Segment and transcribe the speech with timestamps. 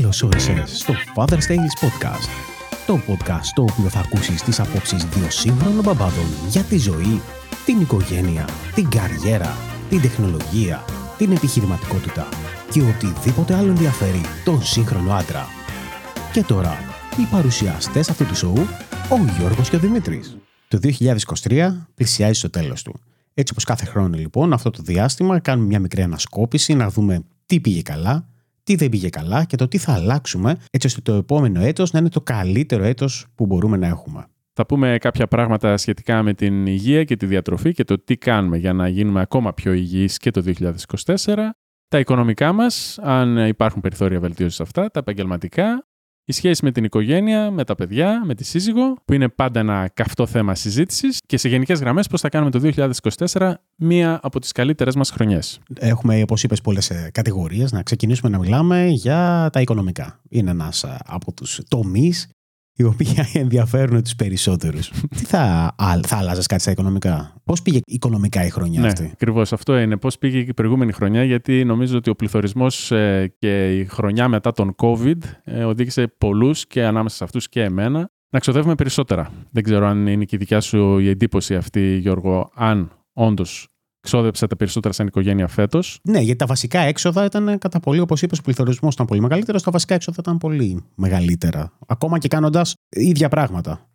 [0.00, 2.28] Καλώς όρισε στο Father's Tales Podcast.
[2.86, 7.20] Το podcast στο οποίο θα ακούσεις τις απόψεις δύο σύγχρονων μπαμπάδων για τη ζωή,
[7.64, 9.56] την οικογένεια, την καριέρα,
[9.88, 10.84] την τεχνολογία,
[11.18, 12.28] την επιχειρηματικότητα
[12.70, 15.46] και οτιδήποτε άλλο ενδιαφέρει τον σύγχρονο άντρα.
[16.32, 16.78] Και τώρα,
[17.18, 18.66] οι παρουσιαστές αυτού του σοου,
[19.10, 20.36] ο Γιώργος και ο Δημήτρης.
[20.68, 20.78] Το
[21.42, 23.00] 2023 πλησιάζει στο τέλος του.
[23.34, 27.60] Έτσι όπως κάθε χρόνο λοιπόν, αυτό το διάστημα κάνουμε μια μικρή ανασκόπηση να δούμε τι
[27.60, 28.28] πήγε καλά,
[28.68, 31.98] τι δεν πήγε καλά και το τι θα αλλάξουμε έτσι ώστε το επόμενο έτος να
[31.98, 34.26] είναι το καλύτερο έτος που μπορούμε να έχουμε.
[34.52, 38.56] Θα πούμε κάποια πράγματα σχετικά με την υγεία και τη διατροφή και το τι κάνουμε
[38.56, 40.42] για να γίνουμε ακόμα πιο υγιείς και το
[41.24, 41.34] 2024.
[41.88, 45.87] Τα οικονομικά μας, αν υπάρχουν περιθώρια βελτίωσης σε αυτά, τα επαγγελματικά,
[46.28, 49.90] η σχέση με την οικογένεια, με τα παιδιά, με τη σύζυγο, που είναι πάντα ένα
[49.94, 52.58] καυτό θέμα συζήτησης, και σε γενικές γραμμές πώς θα κάνουμε το
[53.34, 55.60] 2024 μία από τις καλύτερες μας χρονιές.
[55.78, 57.72] Έχουμε, όπως είπες, πολλές κατηγορίες.
[57.72, 60.20] Να ξεκινήσουμε να μιλάμε για τα οικονομικά.
[60.28, 62.28] Είναι ένας από τους τομείς
[62.78, 64.90] οι οποίοι ενδιαφέρουν τους περισσότερους.
[65.16, 65.74] Τι θα,
[66.06, 69.96] θα άλλαζες κάτι στα οικονομικά, Πώς πήγε οικονομικά η χρονιά ναι, αυτή; Ακριβώς αυτό είναι.
[69.96, 74.52] Πώς πήγε η προηγούμενη χρονιά, γιατί νομίζω ότι ο πληθωρισμός ε, και η χρονιά μετά
[74.52, 79.30] τον COVID ε, οδήγησε πολλούς και ανάμεσα σε αυτούς και εμένα να ξοδεύουμε περισσότερα.
[79.50, 83.68] Δεν ξέρω αν είναι και η δικιά σου η εντύπωση αυτή, Γιώργο, αν όντως
[84.00, 85.98] ξόδεψε τα περισσότερα σαν οικογένεια φέτος.
[86.02, 89.62] Ναι, γιατί τα βασικά έξοδα ήταν κατά πολύ, όπως είπες, ο πληθωρισμό ήταν πολύ μεγαλύτερος.
[89.62, 91.72] Τα βασικά έξοδα ήταν πολύ μεγαλύτερα.
[91.86, 93.88] Ακόμα και κάνοντας ίδια πράγματα.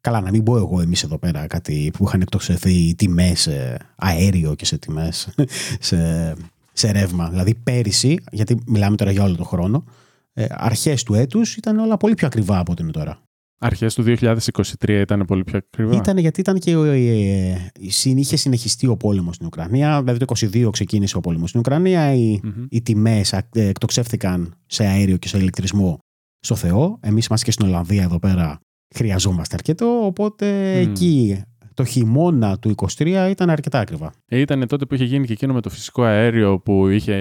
[0.00, 4.54] Καλά, να μην πω εγώ εμείς εδώ πέρα κάτι που είχαν εκτοξευθεί τιμές σε αέριο
[4.54, 5.28] και σε τιμές
[5.88, 6.34] σε,
[6.72, 7.28] σε ρεύμα.
[7.28, 9.84] Δηλαδή πέρυσι, γιατί μιλάμε τώρα για όλο τον χρόνο,
[10.32, 13.27] ε, αρχές του έτους ήταν όλα πολύ πιο ακριβά από ό,τι είναι τώρα.
[13.60, 15.96] Αρχές του 2023 ήταν πολύ πιο ακριβά.
[15.96, 17.56] Ήταν γιατί ήταν και ε,
[18.04, 20.02] είχε συνεχιστεί ο πόλεμος στην Ουκρανία.
[20.02, 22.12] Δηλαδή το 2022 ξεκίνησε ο πόλεμος στην Ουκρανία.
[22.12, 22.66] Οι, mm-hmm.
[22.68, 25.98] οι τιμές ε, εκτοξεύθηκαν σε αέριο και σε ηλεκτρισμό
[26.40, 26.98] στο Θεό.
[27.02, 28.60] Εμείς είμαστε και στην Ολλανδία εδώ πέρα
[28.94, 30.04] χρειαζόμαστε αρκετό.
[30.04, 30.86] Οπότε mm.
[30.86, 31.42] εκεί
[31.74, 34.12] το χειμώνα του 23 ήταν αρκετά ακριβά.
[34.26, 37.14] Ε, ήταν τότε που είχε γίνει και εκείνο με το φυσικό αέριο που είχε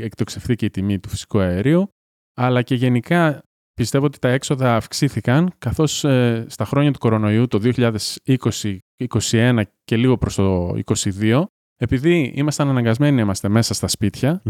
[0.00, 1.88] εκτοξευθεί και η τιμή του φυσικού αερίου.
[2.34, 3.42] Αλλά και γενικά
[3.80, 8.76] Πιστεύω ότι τα έξοδα αυξήθηκαν καθώς ε, στα χρόνια του κορονοϊού το 2020,
[9.08, 10.74] 2021 και λίγο προς το
[11.20, 11.42] 2022
[11.76, 14.42] επειδή ήμασταν αναγκασμένοι να είμαστε μέσα στα σπιτια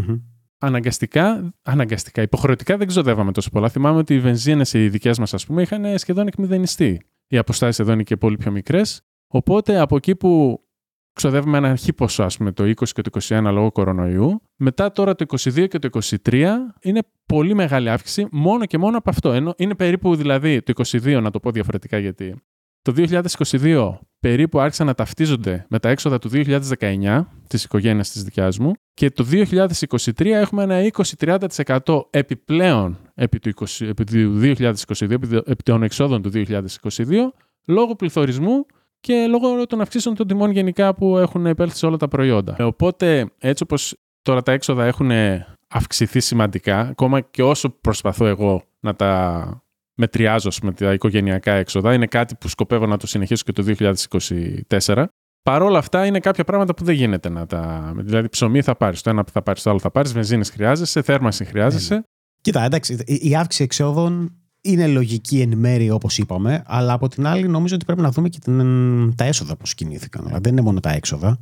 [0.57, 3.69] αναγκαστικά, αναγκαστικά, υποχρεωτικά δεν ξοδεύαμε τόσο πολλά.
[3.69, 7.01] Θυμάμαι ότι οι βενζίνες οι δικές μας ας πούμε είχαν σχεδόν εκμηδενιστεί.
[7.27, 9.01] Οι αποστάσεις εδώ είναι και πολύ πιο μικρές.
[9.27, 10.61] Οπότε από εκεί που
[11.13, 14.41] ξοδεύουμε ένα αρχή ποσό, ας πούμε, το 20 και το 21 λόγω κορονοϊού.
[14.55, 15.89] Μετά τώρα το 22 και το
[16.25, 16.43] 23
[16.81, 19.31] είναι πολύ μεγάλη αύξηση μόνο και μόνο από αυτό.
[19.31, 22.35] Ενώ είναι περίπου δηλαδή το 22, να το πω διαφορετικά γιατί.
[22.81, 28.59] Το 2022 περίπου άρχισαν να ταυτίζονται με τα έξοδα του 2019 της οικογένειας της δικιάς
[28.59, 35.63] μου και το 2023 έχουμε ένα 20-30% επιπλέον επί του, 20, επί του 2022, επί
[35.63, 36.45] των εξόδων του 2022
[37.67, 38.65] λόγω πληθωρισμού
[39.01, 42.55] και λόγω των αυξήσεων των τιμών γενικά που έχουν επέλθει σε όλα τα προϊόντα.
[42.57, 45.11] Ε, οπότε, έτσι όπως τώρα τα έξοδα έχουν
[45.67, 49.63] αυξηθεί σημαντικά, ακόμα και όσο προσπαθώ εγώ να τα
[49.93, 53.75] μετριάζω με τα οικογενειακά έξοδα, είναι κάτι που σκοπεύω να το συνεχίσω και το
[54.77, 55.05] 2024.
[55.43, 57.93] Παρ' όλα αυτά είναι κάποια πράγματα που δεν γίνεται να τα.
[57.95, 61.45] Δηλαδή, ψωμί θα πάρεις, το ένα θα πάρεις, το άλλο θα πάρεις, βενζίνη χρειάζεσαι, θέρμανση
[61.45, 61.93] χρειάζεσαι.
[61.95, 62.01] Ναι.
[62.41, 67.47] Κοίτα, εντάξει, η αύξηση εξόδων είναι λογική εν μέρη όπως είπαμε, αλλά από την άλλη
[67.47, 70.23] νομίζω ότι πρέπει να δούμε και την, τα έσοδα πώ κινήθηκαν.
[70.23, 71.39] Δηλαδή δεν είναι μόνο τα έξοδα.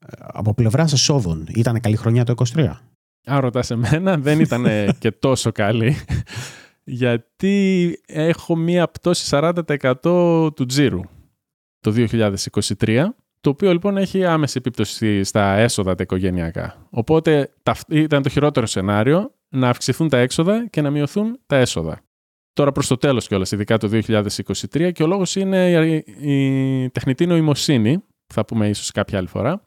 [0.00, 2.70] Ε, από πλευράς εσόδων, ήταν καλή χρονιά το 23.
[3.24, 4.66] Αν ρωτάς εμένα, δεν ήταν
[4.98, 5.96] και τόσο καλή.
[6.84, 9.92] Γιατί έχω μία πτώση 40%
[10.54, 11.00] του τζίρου
[11.80, 13.04] το 2023,
[13.40, 16.86] το οποίο λοιπόν έχει άμεση επίπτωση στα έσοδα τα οικογενειακά.
[16.90, 17.52] Οπότε
[17.88, 22.00] ήταν το χειρότερο σενάριο να αυξηθούν τα έξοδα και να μειωθούν τα έσοδα
[22.52, 25.70] τώρα προς το τέλος κιόλας, ειδικά το 2023 και ο λόγος είναι
[26.20, 28.04] η τεχνητή νοημοσύνη,
[28.34, 29.62] θα πούμε ίσως κάποια άλλη φορά,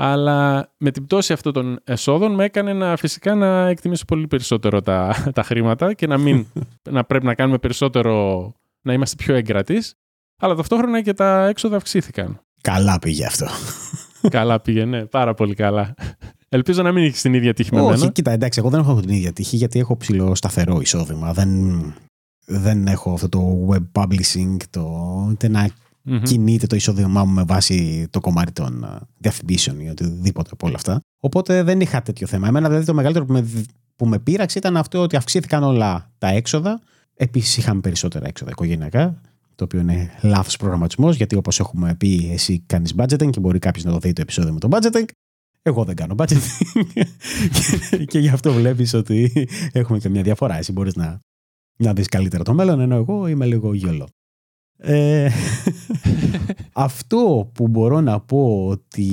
[0.00, 4.82] αλλά με την πτώση αυτών των εσόδων με έκανε να, φυσικά να εκτιμήσω πολύ περισσότερο
[4.82, 6.46] τα, τα χρήματα και να, μην,
[6.90, 8.52] να πρέπει να κάνουμε περισσότερο,
[8.82, 9.94] να είμαστε πιο εγκρατείς,
[10.40, 12.40] αλλά ταυτόχρονα και τα έξοδα αυξήθηκαν.
[12.62, 13.46] Καλά πήγε αυτό.
[14.28, 15.94] καλά πήγε, ναι, πάρα πολύ καλά.
[16.48, 18.12] Ελπίζω να μην έχεις την ίδια τύχη με Όχι, μένα.
[18.12, 21.32] κοίτα, εντάξει, εγώ δεν έχω την ίδια τύχη γιατί έχω ψηλό σταθερό εισόδημα.
[21.32, 21.48] Δεν,
[22.50, 24.90] δεν έχω αυτό το web publishing, το,
[25.30, 25.68] ούτε να
[26.10, 30.66] mm κινείται το εισόδημά μου με βάση το κομμάτι των uh, διαφημίσεων ή οτιδήποτε από
[30.66, 31.00] όλα αυτά.
[31.20, 32.48] Οπότε δεν είχα τέτοιο θέμα.
[32.48, 33.48] Εμένα δηλαδή το μεγαλύτερο που με,
[33.96, 36.80] που με πείραξε ήταν αυτό ότι αυξήθηκαν όλα τα έξοδα.
[37.14, 39.20] Επίσης είχαμε περισσότερα έξοδα οικογενειακά,
[39.54, 43.84] το οποίο είναι λάθος προγραμματισμός, γιατί όπως έχουμε πει, εσύ κάνεις budgeting και μπορεί κάποιος
[43.84, 45.04] να το δει το επεισόδιο με το budgeting.
[45.62, 46.84] Εγώ δεν κάνω budgeting.
[47.88, 50.56] και, και γι' αυτό βλέπεις ότι έχουμε και μια διαφορά.
[50.58, 51.20] Εσύ μπορείς να,
[51.78, 54.08] να δεις καλύτερα το μέλλον, ενώ εγώ είμαι λίγο γελό.
[54.76, 55.30] Ε,
[56.72, 59.06] αυτό που μπορώ να πω ότι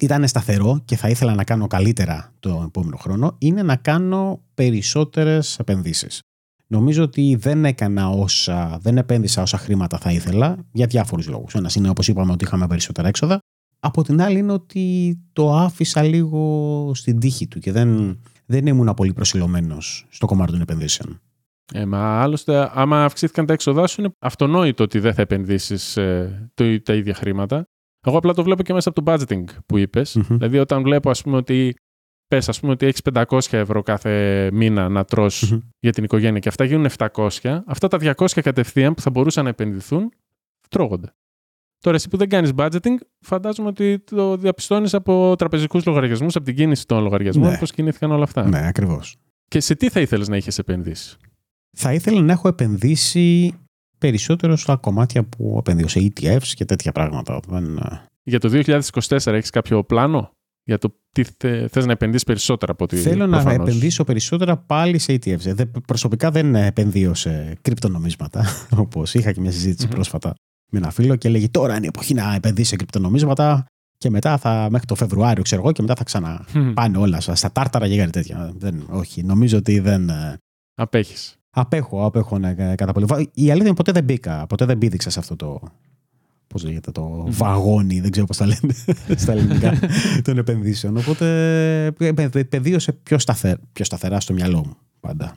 [0.00, 5.58] ήταν σταθερό και θα ήθελα να κάνω καλύτερα το επόμενο χρόνο είναι να κάνω περισσότερες
[5.58, 6.20] επενδύσεις.
[6.66, 11.54] Νομίζω ότι δεν έκανα όσα, δεν επένδυσα όσα χρήματα θα ήθελα για διάφορους λόγους.
[11.54, 13.38] Ένας είναι όπως είπαμε ότι είχαμε περισσότερα έξοδα.
[13.80, 18.94] Από την άλλη είναι ότι το άφησα λίγο στην τύχη του και δεν, δεν ήμουν
[18.94, 21.20] πολύ προσιλωμένος στο κομμάτι των επενδύσεων.
[21.72, 26.50] Ε, μα άλλωστε, άμα αυξήθηκαν τα έξοδά σου, είναι αυτονόητο ότι δεν θα επενδύσεις ε,
[26.82, 27.68] τα ίδια χρήματα.
[28.06, 30.18] Εγώ απλά το βλέπω και μέσα από το budgeting που είπες.
[30.28, 31.74] Δηλαδή, όταν βλέπω, ας πούμε, ότι
[32.26, 36.48] πες, ας πούμε, ότι έχεις 500 ευρώ κάθε μήνα να τρως για την οικογένεια και
[36.48, 40.12] αυτά γίνουν 700, αυτά τα 200 κατευθείαν που θα μπορούσαν να επενδυθούν,
[40.68, 41.14] τρώγονται.
[41.78, 46.54] Τώρα, εσύ που δεν κάνεις budgeting, φαντάζομαι ότι το διαπιστώνεις από τραπεζικούς λογαριασμούς, από την
[46.54, 47.58] κίνηση των λογαριασμών, ναι.
[47.58, 48.48] πώς κινήθηκαν όλα αυτά.
[48.48, 49.16] Ναι, ακριβώς.
[49.48, 51.16] Και σε τι θα ήθελες να είχες επενδύσεις;
[51.74, 53.54] Θα ήθελα να έχω επενδύσει
[53.98, 57.40] περισσότερο στα κομμάτια που επενδύω σε ETFs και τέτοια πράγματα.
[58.22, 58.62] Για το
[59.08, 60.30] 2024 έχεις κάποιο πλάνο;
[60.64, 61.24] Για το τι
[61.68, 63.44] θες να επενδύσεις περισσότερα από ό,τι Θέλω προφανώς.
[63.44, 65.64] να επενδύσω περισσότερα πάλι σε ETFs.
[65.86, 68.44] Προσωπικά δεν επενδύω σε κρυπτονομίσματα,
[68.84, 70.34] όπως είχα και μια συζητηση πρόσφατα
[70.70, 73.66] με ένα φίλο και λέγει τώρα είναι η εποχή να επενδύσεις σε κρυπτονομίσματα
[73.98, 77.88] και μετά θα, μέχρι το Φεβρουάριο, ξέρω εγώ, και μετά θα ξαναπάνε όλα στα τάρταρα
[77.88, 78.52] και τέτοια.
[78.56, 80.08] Δεν, όχι, νομίζω ότι δεν.
[80.08, 80.36] Ε,
[80.74, 81.38] Απέχεις.
[81.56, 83.06] Απέχω, απέχω ναι, κατά πολύ.
[83.34, 85.60] Η αλήθεια είναι ποτέ δεν μπήκα, ποτέ δεν πήδηξα σε αυτό το.
[86.46, 88.74] Πώς λέγεται, το βαγόνι, δεν ξέρω πώς τα λένε
[89.22, 89.78] στα ελληνικά
[90.24, 90.96] των επενδύσεων.
[90.96, 91.86] Οπότε
[92.32, 95.36] επενδύωσε πιο, σταθερά, πιο σταθερά στο μυαλό μου πάντα.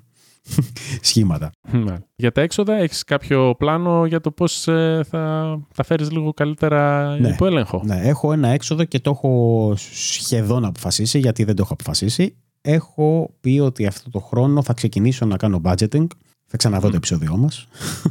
[1.01, 1.51] Σχήματα.
[1.71, 1.95] Ναι.
[2.15, 7.09] Για τα έξοδα, έχεις κάποιο πλάνο για το πώς ε, θα, θα φέρεις λίγο καλύτερα
[7.19, 7.29] ναι.
[7.29, 11.73] υπό έλεγχο; Ναι, έχω ένα έξοδο και το έχω σχεδόν αποφασίσει, γιατί δεν το έχω
[11.73, 12.35] αποφασίσει
[12.69, 16.07] έχω πει ότι αυτό το χρόνο θα ξεκινήσω να κάνω budgeting.
[16.45, 17.67] Θα ξαναδώ το επεισόδιό μας.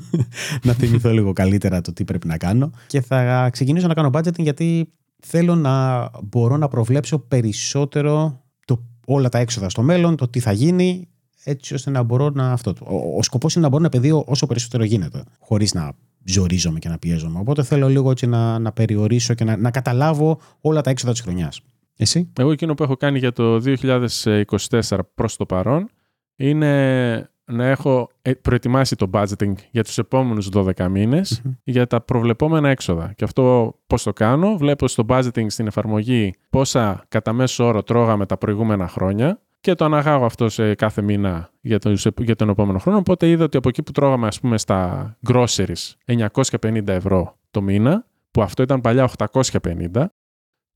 [0.66, 2.70] να θυμηθώ λίγο καλύτερα το τι πρέπει να κάνω.
[2.86, 4.92] Και θα ξεκινήσω να κάνω budgeting γιατί
[5.22, 10.52] θέλω να μπορώ να προβλέψω περισσότερο το, όλα τα έξοδα στο μέλλον, το τι θα
[10.52, 11.08] γίνει,
[11.44, 12.52] έτσι ώστε να μπορώ να.
[12.52, 15.92] Αυτό, ο, ο σκοπός είναι να μπορώ να επενδύω όσο περισσότερο γίνεται, χωρίς να
[16.24, 17.38] ζορίζομαι και να πιέζομαι.
[17.38, 21.20] Οπότε θέλω λίγο έτσι να, να περιορίσω και να, να καταλάβω όλα τα έξοδα της
[21.20, 21.60] χρονιάς.
[21.96, 25.88] Εσύ; Εγώ εκείνο που έχω κάνει για το 2024 προς το παρόν
[26.36, 32.68] είναι να έχω ε, προετοιμάσει το budgeting για τους επόμενους 12 μηνες για τα προβλεπόμενα
[32.68, 33.12] έξοδα.
[33.16, 38.26] Και αυτό πώς το κάνω, βλέπω στο budgeting στην εφαρμογή πόσα κατά μέσο όρο τρώγαμε
[38.26, 42.78] τα προηγούμενα χρόνια και το αναγάγω αυτό σε κάθε μήνα για, το, για τον επόμενο
[42.78, 42.98] χρόνο.
[42.98, 48.06] Οπότε είδα ότι από εκεί που τρώγαμε ας πούμε στα groceries 950 ευρώ το μήνα,
[48.30, 50.04] που αυτό ήταν παλιά 850,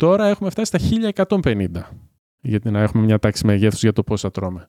[0.00, 1.66] Τώρα έχουμε φτάσει στα 1150
[2.40, 4.68] γιατί να έχουμε μια τάξη μεγέθους για το πόσα τρώμε.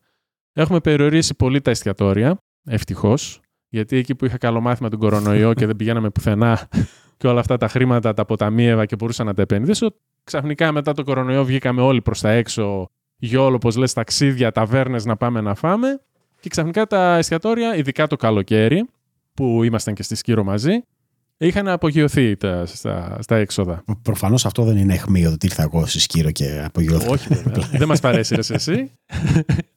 [0.54, 3.40] Έχουμε περιορίσει πολύ τα εστιατόρια, ευτυχώς,
[3.70, 6.68] γιατί εκεί που είχα καλό μάθημα τον κορονοϊό και δεν πηγαίναμε πουθενά
[7.18, 11.04] και όλα αυτά τα χρήματα τα αποταμίευα και μπορούσα να τα επενδύσω, ξαφνικά μετά το
[11.04, 16.02] κορονοϊό βγήκαμε όλοι προς τα έξω, γιόλο, όπως λες, ταξίδια, ταβέρνες να πάμε να φάμε.
[16.40, 18.90] Και ξαφνικά τα εστιατόρια, ειδικά το καλοκαίρι,
[19.34, 20.84] που ήμασταν και στη Σκύρο μαζί,
[21.48, 23.84] είχαν απογειωθεί τα, στα, στα έξοδα.
[24.02, 27.12] Προφανώς αυτό δεν είναι αιχμή ότι ήρθα εγώ στη Σκύρο και απογειώθηκα.
[27.12, 27.28] Όχι,
[27.78, 28.92] δεν μας παρέσει εσύ.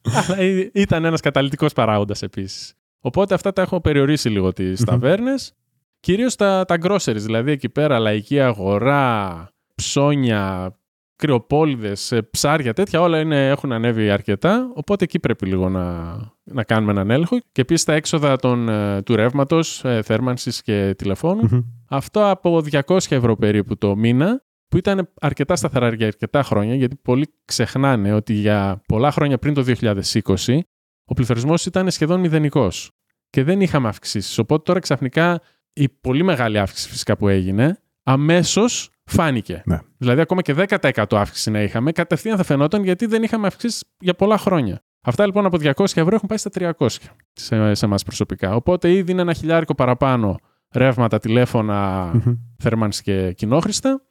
[0.01, 0.41] Αλλά
[0.73, 2.73] ήταν ένας καταλητικός παράγοντας επίσης.
[2.99, 5.53] Οπότε αυτά τα έχω περιορίσει λίγο τις ταβέρνες.
[5.99, 10.75] Κυρίως τα, τα groceries, δηλαδή εκεί πέρα λαϊκή αγορά, ψώνια,
[11.15, 14.71] κρυοπόλυδες, ε, ψάρια, τέτοια όλα είναι, έχουν ανέβει αρκετά.
[14.73, 17.39] Οπότε εκεί πρέπει λίγο να, να κάνουμε έναν έλεγχο.
[17.51, 22.97] Και επίσης τα έξοδα των, ε, του ρεύματος, ε, θέρμανσης και τηλεφωνου Αυτό από 200
[23.15, 28.33] ευρώ περίπου το μήνα, που ήταν αρκετά σταθερά για αρκετά χρόνια, γιατί πολλοί ξεχνάνε ότι
[28.33, 30.59] για πολλά χρόνια πριν το 2020
[31.05, 32.91] ο πληθωρισμός ήταν σχεδόν μηδενικός.
[33.29, 34.37] Και δεν είχαμε αυξήσεις.
[34.37, 35.41] Οπότε τώρα ξαφνικά
[35.73, 39.61] η πολύ μεγάλη αύξηση φυσικά που έγινε, αμέσως φάνηκε.
[39.65, 39.79] Ναι.
[39.97, 44.13] Δηλαδή, ακόμα και 10% αύξηση να είχαμε, κατευθείαν θα φαινόταν γιατί δεν είχαμε αυξήσεις για
[44.13, 44.81] πολλά χρόνια.
[45.01, 46.87] Αυτά λοιπόν από 200 ευρώ έχουν πάει στα 300
[47.33, 48.55] σε, σε εμάς προσωπικά.
[48.55, 50.39] Οπότε ήδη είναι ένα χιλιάρικο παραπάνω
[50.73, 52.37] ρεύματα, τηλέφωνα, mm-hmm.
[52.57, 54.01] θέρμανση και κοινόχρηστα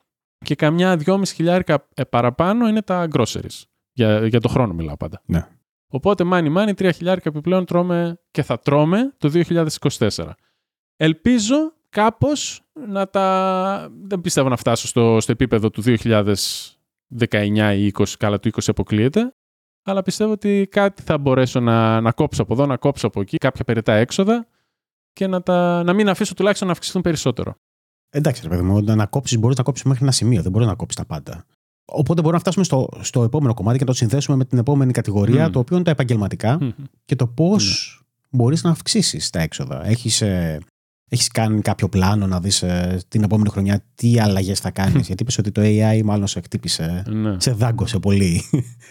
[0.44, 3.62] και καμιά δυόμιση χιλιάρικα ε, παραπάνω είναι τα groceries.
[3.92, 5.22] Για, για το χρόνο μιλάω πάντα.
[5.24, 5.46] Ναι.
[5.88, 9.42] Οπότε μάνι μάνι, τρία χιλιάρικα επιπλέον τρώμε και θα τρώμε το
[9.88, 10.08] 2024.
[10.96, 13.88] Ελπίζω κάπως να τα...
[14.02, 19.34] Δεν πιστεύω να φτάσω στο, στο επίπεδο του 2019 ή 20, καλά του 20 αποκλείεται,
[19.84, 23.36] αλλά πιστεύω ότι κάτι θα μπορέσω να, να κόψω από εδώ, να κόψω από εκεί,
[23.36, 24.46] κάποια περιτά έξοδα
[25.12, 27.54] και να, τα, να μην αφήσω τουλάχιστον να αυξηθούν περισσότερο.
[28.10, 30.42] Εντάξει, ρε παιδί μου, να κόψεις μπορείς να κόψεις μέχρι ένα σημείο.
[30.42, 31.44] Δεν μπορείς να κόψεις τα πάντα.
[31.84, 34.92] Οπότε μπορούμε να φτάσουμε στο, στο επόμενο κομμάτι και να το συνδέσουμε με την επόμενη
[34.92, 35.52] κατηγορία, Μμ.
[35.52, 36.70] το οποίο είναι τα επαγγελματικά Μμμ.
[37.04, 37.98] και το πώς
[38.30, 39.86] μπορείς να αυξήσεις τα έξοδα.
[39.86, 40.60] Έχεις, ε,
[41.08, 45.23] έχεις κάνει κάποιο πλάνο να δεις ε, την επόμενη χρονιά τι αλλαγές θα κάνεις; Γιατί
[45.23, 47.37] είπες ότι το AI μάλλον σε χτύπησε, Ναι.
[47.40, 48.42] σε δάγκωσε πολύ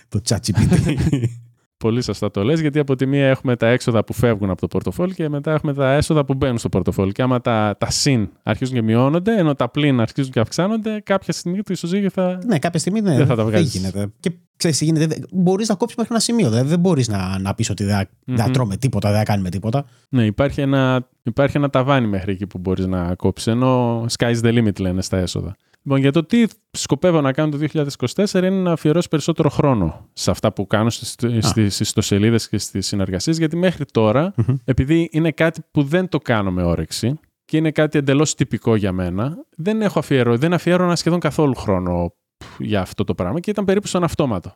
[0.10, 0.94] το ChatGPT.
[1.84, 4.68] Πολύ σωστά το λες, γιατί από τη μία έχουμε τα έξοδα που φεύγουν από το
[4.68, 7.12] πορτοφόλι και μετά έχουμε τα έσοδα που μπαίνουν στο πορτοφόλι.
[7.12, 11.34] Και άμα τα, τα συν αρχίζουν και μειώνονται, ενώ τα πλήν αρχίζουν και αυξάνονται, κάποια
[11.34, 12.40] στιγμή το ισοζύγιο θα.
[12.46, 13.76] ναι, κάποια στιγμή ναι, Δεν θα τα βγάζεις.
[13.76, 14.08] γίνεται.
[14.20, 16.50] Και ξέρεις τι γίνεται, δεν- μπορείς να κόψεις μέχρι ένα σημείο.
[16.50, 18.36] Δεν, δεν μπορείς να, να πεις ότι δεν Μμμ.
[18.36, 19.86] θα τρώμε τίποτα, δεν θα κάνουμε τίποτα.
[20.10, 23.48] Ναι, υπάρχει ένα, υπάρχει ένα ταβάνι μέχρι εκεί που μπορείς να κόψεις.
[23.48, 25.56] Ενώ sky's the limit λένε στα έσοδα.
[25.86, 27.68] Λοιπόν, για το τι σκοπεύω να κάνω το
[28.16, 32.88] 2024 είναι να αφιερώσω περισσότερο χρόνο σε αυτά που κάνω στις, στις ιστοσελίδες και στις
[32.88, 34.56] συνεργασίες, γιατί μέχρι τώρα, Μμμ.
[34.64, 38.92] επειδή είναι κάτι που δεν το κάνω με όρεξη και είναι κάτι εντελώς τυπικό για
[38.92, 43.50] μένα, δεν έχω αφιερώ, δεν αφιέρωνα σχεδόν καθόλου χρόνο πφ, για αυτό το πράγμα και
[43.50, 44.56] ήταν περίπου στον αυτόματο.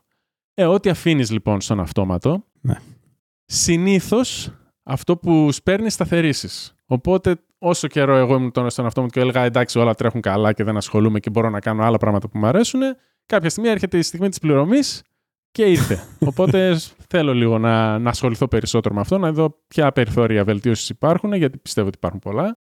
[0.54, 2.76] Ε, ό,τι αφήνεις λοιπόν στον αυτόματο, Ναι.
[3.46, 4.52] συνήθως
[4.84, 6.74] αυτό που σπέρνεις σταθερήσει.
[6.86, 10.64] Οπότε, όσο καιρό εγώ ήμουν τώρα στον αυτόματο και έλεγα εντάξει, όλα τρέχουν καλά και
[10.64, 12.82] δεν ασχολούμαι και μπορώ να κάνω άλλα πράγματα που μου αρέσουν,
[13.26, 15.04] κάποια στιγμή έρχεται η στιγμή της πληρωμής
[15.52, 16.04] και ήρθε.
[16.30, 16.78] Οπότε
[17.10, 21.58] θέλω λίγο να, να ασχοληθώ περισσότερο με αυτό, να δω ποια περιθώρια βελτίωσης υπάρχουν, γιατί
[21.58, 22.58] πιστεύω ότι υπάρχουν πολλά.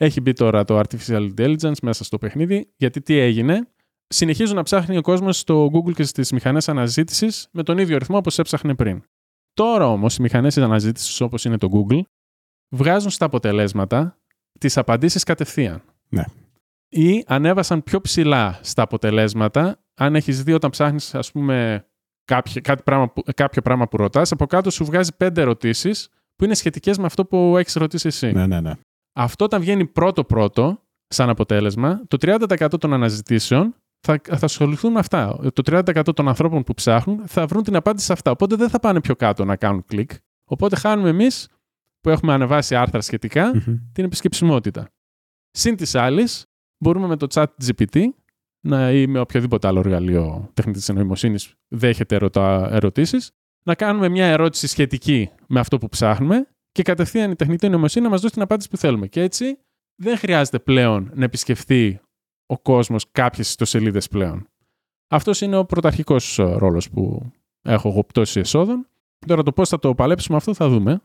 [0.00, 3.68] Έχει μπει τώρα το Artificial Intelligence μέσα στο παιχνίδι, γιατί τι έγινε;
[4.08, 8.16] Συνεχίζουν να ψάχνει ο κόσμος στο Google και στις μηχανές αναζήτησης με τον ίδιο ρυθμό
[8.16, 9.02] όπως έψαχνε πριν.
[9.52, 12.00] Τώρα όμως οι μηχανές αναζήτησης όπως είναι το Google
[12.68, 14.17] βγάζουν στα αποτελέσματα
[14.58, 15.82] τις απαντήσεις κατευθείαν.
[16.08, 16.24] Ναι.
[16.88, 21.86] Ή ανέβασαν πιο ψηλά στα αποτελέσματα, αν έχεις δει όταν ψάχνεις, ας πούμε,
[22.24, 26.44] κάποιο, κάτι πράγμα που, κάποιο πράγμα που ρωτάς, από κάτω σου βγάζει πέντε ερωτήσεις που
[26.44, 28.32] είναι σχετικές με αυτό που έχεις ρωτήσει εσύ.
[28.32, 28.72] Ναι, ναι, ναι.
[29.12, 35.38] Αυτό όταν βγαίνει πρώτο-πρώτο, σαν αποτέλεσμα, το 30% των αναζητήσεων θα, θα ασχοληθούν με αυτά.
[35.52, 38.30] Το 30% των ανθρώπων που ψάχνουν θα βρουν την απάντηση σε αυτά.
[38.30, 40.10] Οπότε δεν θα πάνε πιο κάτω να κάνουν κλικ.
[40.50, 41.48] Οπότε χάνουμε εμείς
[42.00, 43.76] που έχουμε ανεβάσει άρθρα σχετικά Μμμ.
[43.92, 44.88] την επισκεψιμότητα.
[45.50, 46.44] Συν της άλλης,
[46.78, 48.02] μπορούμε με το chat GPT
[48.60, 51.38] να, ή με οποιοδήποτε άλλο εργαλείο τεχνητής νοημοσύνη
[51.68, 53.30] δέχεται ερωτα, ερωτήσεις,
[53.64, 58.10] να κάνουμε μια ερώτηση σχετική με αυτό που ψάχνουμε και κατευθείαν η τεχνητή νοημοσύνη να
[58.10, 59.06] μας δώσει την απάντηση που θέλουμε.
[59.06, 59.58] Και έτσι
[59.94, 62.00] δεν χρειάζεται πλέον να επισκεφθεί
[62.46, 64.48] ο κόσμος κάποιες ιστοσελίδες πλέον.
[65.08, 68.86] Αυτός είναι ο πρωταρχικός ρόλος που έχω εγώ πτώση εσόδων.
[69.26, 71.00] Τώρα το πώς θα το παλέψουμε αυτό θα δούμε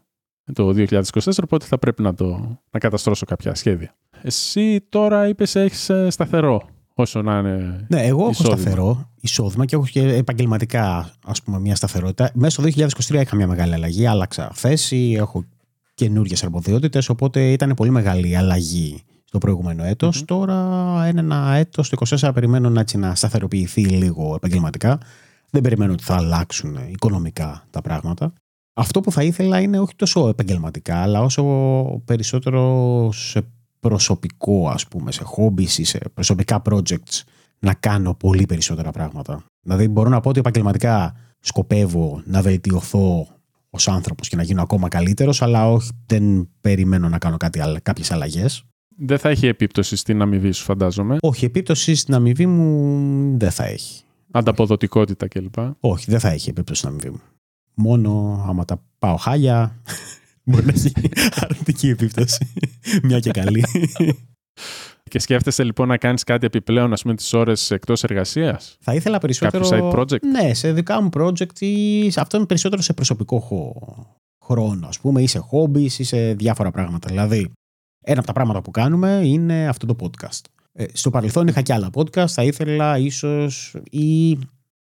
[0.53, 1.01] το 2024,
[1.43, 3.95] οπότε θα πρέπει να, το, να καταστρώσω κάποια σχέδια.
[4.21, 6.61] Εσύ τώρα είπες έχεις σταθερό
[6.93, 7.85] όσο να είναι.
[7.89, 8.57] Ναι, εγώ έχω Εισόδημα.
[8.57, 12.31] σταθερό εισόδημα και έχω και επαγγελματικά ας πούμε, μια σταθερότητα.
[12.33, 14.05] Μέσα στο 2023 είχα μια μεγάλη αλλαγή.
[14.05, 15.45] Άλλαξα θέση, έχω
[15.93, 17.09] καινούριε αρμοδιότητες.
[17.09, 20.17] Οπότε ήταν πολύ μεγάλη η αλλαγή στο προηγούμενο έτος.
[20.17, 20.25] Μμμ.
[20.25, 20.57] Τώρα
[21.07, 24.97] είναι ένα έτος, το 24 περιμένω να, έτσι, να σταθεροποιηθεί λίγο επαγγελματικά.
[25.49, 28.33] Δεν περιμένω ότι θα αλλάξουν οικονομικά τα πράγματα.
[28.73, 31.43] Αυτό που θα ήθελα είναι όχι τόσο επαγγελματικά, αλλά όσο
[32.05, 33.41] περισσότερο σε
[33.79, 37.21] προσωπικό, ας πούμε, σε hobbies ή σε προσωπικά projects,
[37.59, 39.43] να κάνω πολύ περισσότερα πράγματα.
[39.61, 43.27] Δηλαδή, μπορώ να πω ότι επαγγελματικά σκοπεύω να βελτιωθώ
[43.69, 47.79] ως άνθρωπος και να γίνω ακόμα καλύτερος, αλλά όχι, δεν περιμένω να κάνω κάτι, άλλα-
[47.79, 48.65] κάποιες αλλαγές.
[48.97, 51.17] Δεν θα έχει επίπτωση στην αμοιβή σου, φαντάζομαι.
[51.21, 54.03] Όχι, επίπτωση στην αμοιβή μου δεν θα έχει.
[54.31, 55.55] Ανταποδοτικότητα κλπ.
[55.79, 57.21] Όχι, δεν θα έχει επίπτωση στην αμοιβή μου.
[57.73, 59.75] Μόνο άμα τα πάω χάλια,
[60.43, 60.91] μπορεί να έχει
[61.35, 62.53] αρνητική επίπτωση.
[63.03, 63.63] Μια και καλή.
[65.09, 69.17] Και σκέφτεσαι λοιπόν να κάνεις κάτι επιπλέον, ας πούμε, τις ώρες εκτός εργασίας; Θα ήθελα
[69.17, 69.69] περισσότερο.
[69.69, 70.19] Κάποιο side project?
[70.21, 74.07] Ναι, σε δικά μου project ή σε αυτό είναι περισσότερο σε προσωπικό χω-
[74.45, 77.07] χρόνο, ας πούμε, ή σε hobbies ή σε διάφορα πράγματα.
[77.09, 77.51] Δηλαδή,
[78.05, 80.41] ένα από τα πράγματα που κάνουμε είναι αυτό το podcast.
[80.73, 84.37] Ε, στο παρελθόν είχα και άλλα podcast, θα ήθελα ίσως ή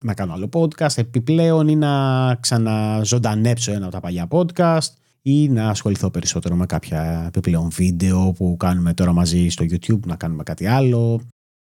[0.06, 4.90] να κάνω άλλο podcast επιπλέον ή να ξαναζωντανέψω ένα από τα παλιά podcast
[5.22, 10.16] ή να ασχοληθώ περισσότερο με κάποια επιπλέον βίντεο που κάνουμε τώρα μαζί στο YouTube, να
[10.16, 11.22] κάνουμε κάτι άλλο.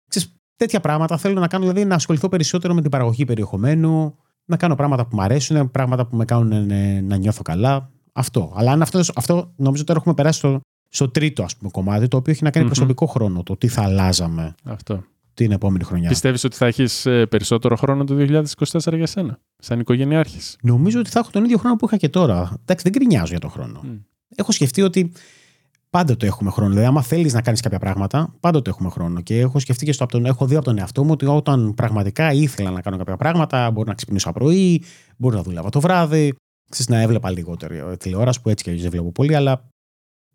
[0.08, 4.16] Ξέρεις, τέτοια πράγματα θέλω να κάνω, δηλαδή να ασχοληθώ περισσότερο με την παραγωγή περιεχομένου,
[4.46, 7.90] να κάνω πράγματα που μου αρέσουν, πράγματα που με κάνουν ε, να νιώθω καλά.
[8.14, 8.54] Αυτό.
[8.56, 12.18] Αλλά αν αυτός, αυτό νομίζω τώρα έχουμε περάσει στο, στο τρίτο ας πούμε, κομμάτι, το
[12.18, 12.74] οποίο έχει να κάνει Μμμ.
[12.74, 15.04] προσωπικό χρόνο, το τι θα αλλάζαμε Αυτό.
[15.36, 16.10] Την επόμενη χρονιά.
[16.10, 21.20] Πιστεύεις ότι θα έχεις περισσότερο χρόνο το 2024 για σένα, σαν οικογενειάρχης; Νομίζω ότι θα
[21.20, 22.54] έχω τον ίδιο χρόνο που είχα και τώρα.
[22.62, 23.82] Εντάξει, δεν γκρινιάζω για τον χρόνο.
[23.84, 23.98] Μμ.
[24.36, 25.12] Έχω σκεφτεί ότι
[25.90, 26.70] πάντοτε έχουμε χρόνο.
[26.70, 29.22] Δηλαδή, άμα θέλεις να κάνεις κάποια πράγματα, πάντοτε έχουμε χρόνο.
[29.22, 31.74] Και έχω σκεφτεί και στο, από τον, έχω δει από τον εαυτό μου ότι όταν
[31.74, 34.84] πραγματικά ήθελα να κάνω κάποια πράγματα, μπορεί να ξυπνήσω πρωί,
[35.18, 36.34] μπορεί να δούλευα το βράδυ,
[36.70, 39.70] ξέρεις, να έβλεπα λιγότερο ε, τηλεόραση που έτσι και αλλιώς δεν βλέπω πολύ, αλλά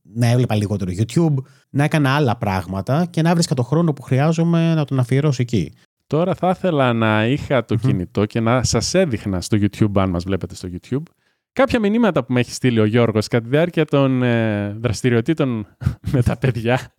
[0.03, 1.35] να έβλεπα λιγότερο YouTube,
[1.71, 5.73] να έκανα άλλα πράγματα και να βρίσκα το χρόνο που χρειάζομαι να τον αφιερώσω εκεί.
[6.07, 10.25] Τώρα θα ήθελα να είχα το κινητό και να σας έδειχνα στο YouTube, αν μας
[10.25, 11.03] βλέπετε στο YouTube,
[11.53, 15.67] κάποια μηνύματα που με έχει στείλει ο Γιώργος κατά τη διάρκεια των ε, δραστηριοτήτων
[16.13, 16.95] με τα παιδιά,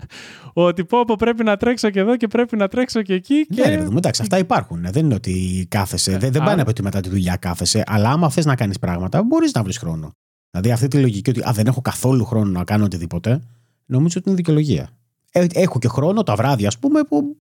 [0.53, 3.45] ότι πω, πω πρέπει να τρέξω και εδώ και πρέπει να τρέξω και εκεί.
[3.45, 3.61] Και...
[3.67, 4.85] Ναι, ρε, εντάξει, αυτά υπάρχουν.
[4.89, 6.17] Δεν είναι ότι κάθεσαι.
[6.17, 7.83] δεν δεν πάνε από τη μετά τη δουλειά κάθεσαι.
[7.85, 10.11] Αλλά άμα θες να κάνεις πράγματα, μπορείς να βρεις χρόνο.
[10.51, 13.41] Δηλαδή αυτή τη λογική ότι α, δεν έχω καθόλου χρόνο να κάνω οτιδήποτε,
[13.85, 14.89] νομίζω ότι είναι δικαιολογία.
[15.31, 17.37] Ε, έχω και χρόνο τα βράδια, ας πούμε, που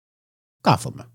[0.62, 1.06] κάθομαι.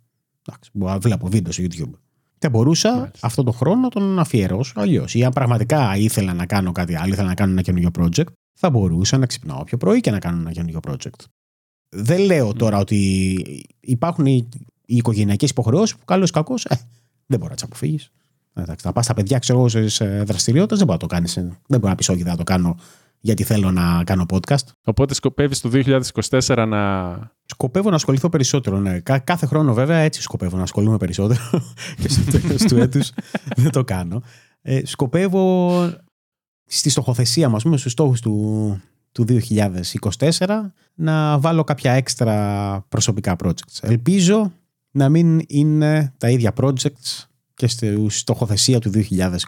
[0.47, 1.99] Εντάξει, μπορώ να βλέπω βίντεο στο YouTube.
[2.39, 3.27] Και μπορούσα Μάλιστα.
[3.27, 5.15] αυτόν τον χρόνο να τον αφιερώσω αλλιώς.
[5.15, 8.71] Ή αν πραγματικά ήθελα να κάνω κάτι άλλο, ήθελα να κάνω ένα καινούριο project, θα
[8.71, 11.25] μπορούσα να ξυπνάω πιο πρωί και να κάνω ένα καινούριο project.
[11.89, 12.97] Δεν λέω τώρα ότι
[13.81, 14.49] υπάρχουν οι,
[14.87, 16.75] οι οικογενειακές υποχρεώσεις που καλό ή κακό ε,
[17.27, 18.11] δεν μπορεί να τις αποφύγεις.
[18.55, 21.35] Εντάξει, να πας στα παιδιά, ξέρω εγώ, σε δραστηριότητες, δεν μπορεί να το κάνεις.
[21.35, 22.77] Δεν μπορεί να πεις, Όχι, δεν θα το κάνω
[23.25, 24.67] γιατί θέλω να κάνω podcast.
[24.85, 25.71] Οπότε σκοπεύεις το
[26.41, 27.33] 2024 να...
[27.45, 28.79] Σκοπεύω να ασχοληθώ περισσότερο.
[28.79, 29.01] Ναι.
[29.01, 31.41] Κα- κάθε χρόνο, βέβαια, έτσι σκοπεύω να ασχολούμαι περισσότερο.
[32.01, 33.13] και στο τέλος του έτους
[33.63, 34.23] δεν το κάνω.
[34.63, 35.71] Ε, σκοπεύω
[36.67, 38.81] στη στοχοθεσία μα, στους στόχους του,
[39.13, 39.25] του
[40.39, 40.47] 2024,
[40.95, 43.79] να βάλω κάποια έξτρα προσωπικά projects.
[43.81, 44.53] Ελπίζω
[44.91, 47.25] να μην είναι τα ίδια projects
[47.63, 49.39] και στη στοχοθεσία του 2025.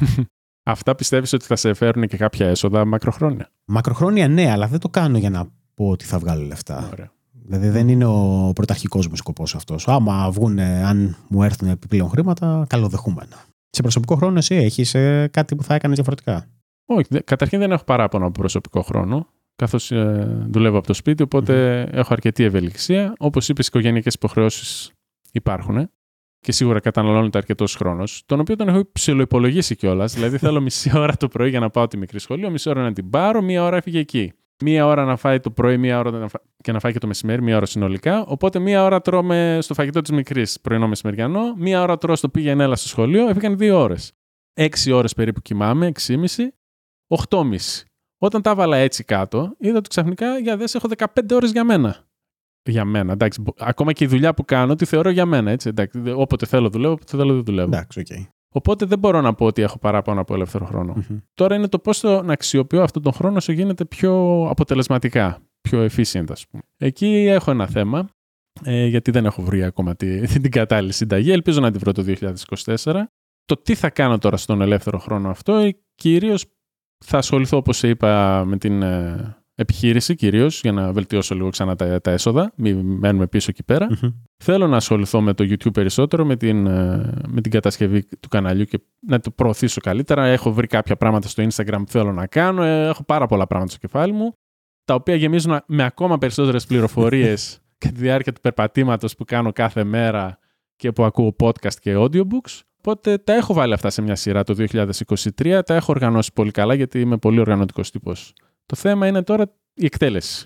[0.70, 4.88] Αυτά πιστεύεις ότι θα σε φέρουν και κάποια έσοδα μακροχρόνια; Μακροχρόνια ναι, αλλά δεν το
[4.88, 6.88] κάνω για να πω ότι θα βγάλω λεφτά.
[6.92, 7.12] Ωραία.
[7.32, 9.88] Δηλαδή δεν είναι ο πρωταρχικός μου σκοπός αυτός.
[9.88, 13.44] Άμα βγουν, αν μου έρθουν επιπλέον χρήματα, καλοδεχούμενα.
[13.70, 16.46] Σε προσωπικό χρόνο εσύ έχεις ε, κάτι που θα έκανες διαφορετικά.
[16.84, 21.22] Όχι, δε- καταρχήν δεν έχω παράπονο από προσωπικό χρόνο, καθώς ε, δουλεύω από το σπίτι,
[21.22, 23.12] οπότε έχω αρκετή ευελιξία.
[23.18, 24.92] Όπως είπες, οι οικογενειακές υποχρεώσεις
[25.32, 25.90] υπάρχουν
[26.40, 30.14] και σίγουρα καταναλώνεται αρκετός χρόνος, τον οποίο τον έχω ψιλοϋπολογίσει κιόλας.
[30.14, 32.92] δηλαδή θέλω μισή ώρα το πρωί για να πάω τη μικρή σχολείο, μισή ώρα να
[32.92, 34.32] την πάρω, μία ώρα έφυγε εκεί.
[34.64, 37.06] Μία ώρα να φάει το πρωί, μία ώρα να φα- και να φάει και το
[37.06, 38.24] μεσημέρι, μία ώρα συνολικά.
[38.24, 42.64] Οπότε μία ώρα τρώμε στο φαγητό της μικρής, πρωινό μεσημεριανό, μία ώρα τρώω στο πήγαινε
[42.64, 44.12] έλα στο σχολείο, έφυγαν δύο ώρες.
[44.54, 46.18] Έξι ώρες περίπου κοιμάμαι, έξι
[47.06, 47.84] οχτώμιση.
[48.18, 52.08] Όταν τα έβαλα έτσι κάτω, είδα ότι ξαφνικά για δες έχω 15 ώρες για μένα.
[52.62, 53.40] Για μένα, εντάξει.
[53.40, 55.68] μπο- Ακόμα και η δουλειά που κάνω τη θεωρώ για μένα, έτσι.
[55.68, 55.98] Εντάξει.
[56.00, 57.68] Δε- Όποτε θέλω δουλεύω, όποτε θέλω δεν δουλεύω.
[57.68, 58.06] Εντάξει, οκ.
[58.54, 60.92] Οπότε δεν μπορώ να πω ότι έχω παράπονο από ελεύθερο χρόνο.
[60.94, 61.18] Μμμ.
[61.34, 65.84] Τώρα είναι το πώς το να αξιοποιώ αυτόν τον χρόνο όσο γίνεται πιο αποτελεσματικά, πιο
[65.84, 66.62] efficient, ας πούμε.
[66.76, 68.08] Εκεί έχω ένα θέμα,
[68.64, 71.30] ε, γιατί δεν έχω βρει ακόμα τη, την κατάλληλη συνταγή.
[71.30, 73.02] Ελπίζω να την βρω το 2024.
[73.44, 76.44] Το τι θα κάνω τώρα στον ελεύθερο χρόνο αυτό, ε, κυρίως
[77.04, 81.76] θα ασχοληθώ, όπως σε είπα, με την ε, επιχείρηση, κυρίως, για να βελτιώσω λίγο ξανά
[81.76, 82.52] τα, τα έσοδα.
[82.56, 83.86] Μην μένουμε πίσω εκεί πέρα.
[83.90, 84.10] Μμμ.
[84.36, 88.64] Θέλω να ασχοληθώ με το YouTube περισσότερο, με την, ε, με την κατασκευή του καναλιού
[88.64, 90.26] και να το προωθήσω καλύτερα.
[90.26, 92.62] Έχω βρει κάποια πράγματα στο Instagram που θέλω να κάνω.
[92.62, 94.32] Ε, Έχω πάρα πολλά πράγματα στο κεφάλι μου,
[94.84, 99.84] τα οποία γεμίζουν με ακόμα περισσότερες πληροφορίες κατά τη διάρκεια του περπατήματος που κάνω κάθε
[99.84, 100.38] μέρα
[100.76, 102.60] και που ακούω podcast και audiobooks.
[102.78, 104.66] Οπότε τα έχω βάλει αυτά σε μια σειρά το
[105.38, 108.32] 2023, τα έχω οργανώσει πολύ καλά γιατί είμαι πολύ οργανωτικός τύπος.
[108.70, 110.44] Το θέμα είναι τώρα η εκτέλεση.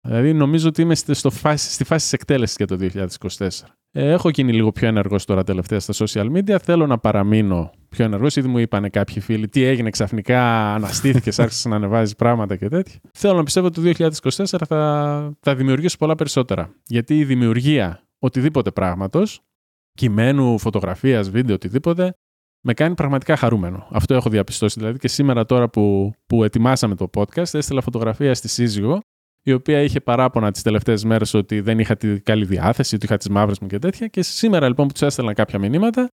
[0.00, 2.78] Δηλαδή νομίζω ότι είμαι στη, στο φάση, στη φάση της εκτέλεσης για το
[3.28, 3.48] 2024.
[3.90, 6.56] Ε, έχω γίνει λίγο πιο ενεργός τώρα τελευταία στα social media.
[6.62, 8.36] Θέλω να παραμείνω πιο ενεργός.
[8.36, 13.00] Ήδη μου είπαν κάποιοι φίλοι τι έγινε ξαφνικά, αναστήθηκες, άρχισες να ανεβάζεις πράγματα και τέτοια.
[13.12, 16.74] Θέλω να πιστεύω ότι το 2024 θα, θα δημιουργήσω πολλά περισσότερα.
[16.86, 19.40] Γιατί η δημιουργία οτιδήποτε πράγματος,
[19.94, 22.14] κειμένου, φωτογραφίας, βίντεο, οτιδήποτε,
[22.64, 23.86] με κάνει πραγματικά χαρούμενο.
[23.90, 24.78] Αυτό έχω διαπιστώσει.
[24.78, 29.00] Δηλαδή και σήμερα τώρα που, που ετοιμάσαμε το podcast, έστειλα φωτογραφία στη σύζυγο,
[29.42, 33.16] η οποία είχε παράπονα τις τελευταίες μέρες ότι δεν είχα τη καλή διάθεση, ότι είχα
[33.16, 34.06] τις μαύρες μου και τέτοια.
[34.06, 36.08] Και σήμερα λοιπόν που του έστελνα κάποια μηνύματα,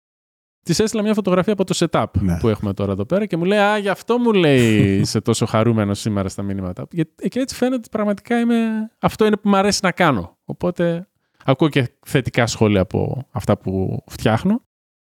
[0.65, 2.39] της έστειλα μια φωτογραφία από το setup Ναι.
[2.39, 5.47] που έχουμε τώρα εδώ πέρα και μου λέει Α, γι' αυτό μου λέει είσαι τόσο
[5.47, 6.87] χαρούμενο σήμερα στα μηνύματα.
[6.89, 8.91] Και, και έτσι φαίνεται ότι πραγματικά είμαι.
[9.01, 10.39] Αυτό είναι που μου αρέσει να κάνω.
[10.45, 11.09] Οπότε
[11.45, 14.63] ακούω και θετικά σχόλια από αυτά που φτιάχνω.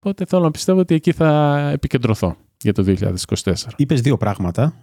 [0.05, 2.85] Οπότε θέλω να πιστεύω ότι εκεί θα επικεντρωθώ για το
[3.45, 3.55] 2024.
[3.77, 4.75] Είπες δύο πράγματα.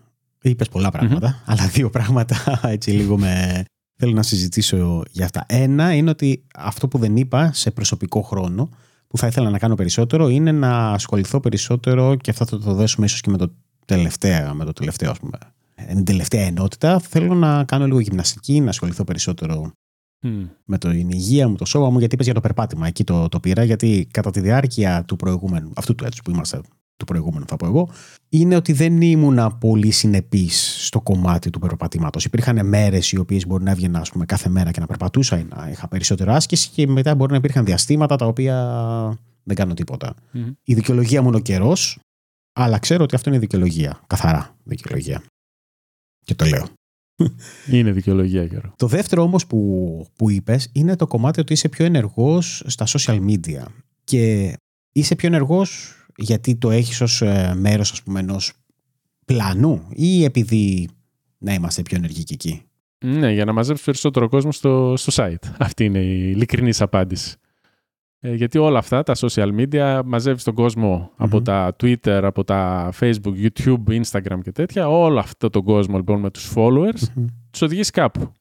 [0.42, 3.64] Είπες πολλά πράγματα, αλλά δύο πράγματα έτσι λίγο με...
[3.98, 5.44] Θέλω να συζητήσω για αυτά.
[5.48, 8.70] Ένα είναι ότι αυτό που δεν είπα σε προσωπικό χρόνο,
[9.08, 13.06] που θα ήθελα να κάνω περισσότερο, είναι να ασχοληθώ περισσότερο και αυτό θα το δέσουμε
[13.06, 13.54] ίσως και με το
[13.86, 15.38] τελευταίο, με το τελευταίο ας πούμε.
[15.76, 19.72] Ε, την τελευταία ενότητα, θέλω να κάνω λίγο γυμναστική, να ασχοληθώ περισσότερο
[20.22, 20.44] Μμ.
[20.66, 22.88] με την υγεία μου, το σώμα μου, γιατί είπες για το περπάτημα.
[22.88, 26.62] Εκεί το, το πήρα, γιατί κατά τη διάρκεια του προηγούμενου, αυτού του έτους που είμαστε,
[26.98, 27.90] του προηγούμενου θα πω εγώ,
[28.30, 32.26] είναι ότι δεν ήμουνα πολύ συνεπής στο κομμάτι του περπατήματος.
[32.26, 35.46] Υπήρχαν μέρες οι οποίες μπορεί να έβγαινα ας πούμε, κάθε μέρα και να περπατούσα ή
[35.56, 38.56] να είχα περισσότερο άσκηση και μετά μπορεί να υπήρχαν διαστήματα τα οποία
[39.44, 40.16] δεν κάνω τίποτα.
[40.32, 40.50] Μμ.
[40.64, 42.00] Η δικαιολογία μου είναι ο καιρός,
[42.54, 44.02] αλλά ξέρω ότι αυτό είναι δικαιολογία.
[44.08, 45.24] Καθαρά δικαιολογία.
[46.26, 46.66] Και το λέω.
[47.72, 48.74] Είναι δικαιολογία καιρό.
[48.76, 53.20] Το δεύτερο όμως που, που είπες είναι το κομμάτι ότι είσαι πιο ενεργός στα social
[53.30, 53.64] media.
[54.04, 54.54] Και
[54.92, 58.54] είσαι πιο ενεργός γιατί το έχεις ως ε, μέρος ας πούμε ενός
[59.26, 60.90] πλανού ή επειδή
[61.38, 62.62] να είμαστε πιο ενεργοί και εκεί;
[63.06, 65.50] Ναι, για να μαζέψει περισσότερο κόσμο στο, στο site.
[65.58, 67.36] Αυτή είναι η ειλικρινής απάντηση.
[68.24, 72.92] Ε, γιατί όλα αυτά, τα social media, μαζεύεις τον κοσμο από τα Twitter, από τα
[73.00, 74.90] Facebook, YouTube, Instagram και τέτοια.
[74.90, 77.26] Όλο αυτό τον κόσμο λοιπόν με τους followers, mm-hmm.
[77.52, 78.32] τους οδηγείς κάπου.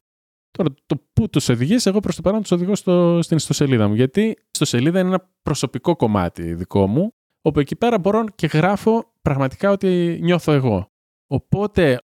[0.50, 3.94] Τώρα, το πού τους οδηγείς, εγώ προς το παρόν τους οδηγώ στο, στην ιστοσελίδα μου.
[3.94, 7.12] Γιατί η ιστοσελίδα είναι ένα προσωπικό κομμάτι δικό μου,
[7.42, 10.90] όπου εκεί πέρα μπορώ και γράφω πραγματικά ότι νιώθω εγώ.
[11.26, 11.98] Οπότε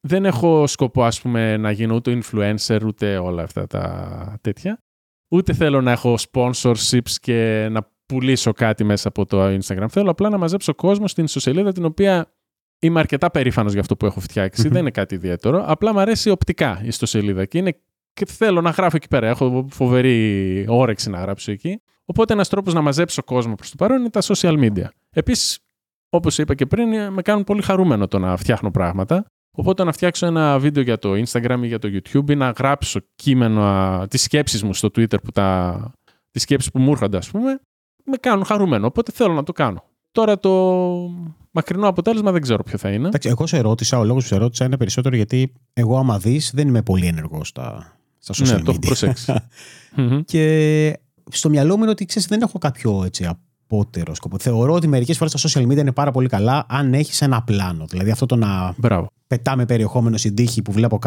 [0.00, 4.82] δεν έχω σκοπό, ας πούμε, να γίνω ούτε influencer, ούτε όλα αυτά τα τέτοια.
[5.32, 9.86] Ούτε θέλω να έχω sponsorships και να πουλήσω κάτι μέσα από το Instagram.
[9.88, 12.32] Θέλω απλά να μαζέψω κόσμο στην ιστοσελίδα την οποία
[12.78, 14.20] είμαι αρκετά περήφανος για αυτό που έχω
[14.54, 15.64] Δεν είναι κάτι ιδιαίτερο.
[15.66, 17.80] Απλά μου αρέσει οπτικά η ιστοσελίδα και, είναι...
[18.12, 19.28] και θέλω να γράφω εκεί πέρα.
[19.28, 21.80] Έχω φοβερή όρεξη να γράψω εκεί.
[22.04, 24.86] Οπότε ένας τρόπος να μαζέψω κόσμο προς το παρόν είναι τα social media.
[25.10, 25.58] Επίσης,
[26.08, 29.26] όπως είπα και πριν, με κάνουν πολύ χαρούμενο το να φτιάχνω πράγματα.
[29.52, 33.00] Οπότε να φτιάξω ένα βίντεο για το Instagram ή για το YouTube ή να γράψω
[33.14, 35.92] κείμενο τις σκέψεις μου στο Twitter, που τα,
[36.30, 37.60] τις σκέψεις που μου έρχονται ας πούμε,
[38.04, 38.86] με κάνουν χαρούμενο.
[38.86, 39.84] Οπότε θέλω να το κάνω.
[40.12, 40.50] Τώρα το
[41.50, 43.06] μακρινό αποτέλεσμα δεν ξέρω ποιο θα είναι.
[43.06, 46.50] Εντάξει, εγώ σε ρώτησα, ο λόγος που σε ρώτησα είναι περισσότερο γιατί εγώ άμα δεις
[46.54, 48.64] δεν είμαι πολύ ενεργός στα, στα social ναι, media.
[48.64, 49.34] το έχω προσέξει.
[50.32, 53.30] και στο μυαλό μου είναι ότι ξέρεις, δεν έχω κάποιο έτσι,
[53.70, 54.38] απότερο σκοπό.
[54.38, 57.86] Θεωρώ ότι μερικές φορές τα social media είναι πάρα πολύ καλά αν έχεις ένα πλάνο.
[57.86, 59.10] Δηλαδή αυτό το να Μπράβο.
[59.26, 60.98] πετάμε περιεχόμενο στην τύχη που βλέπω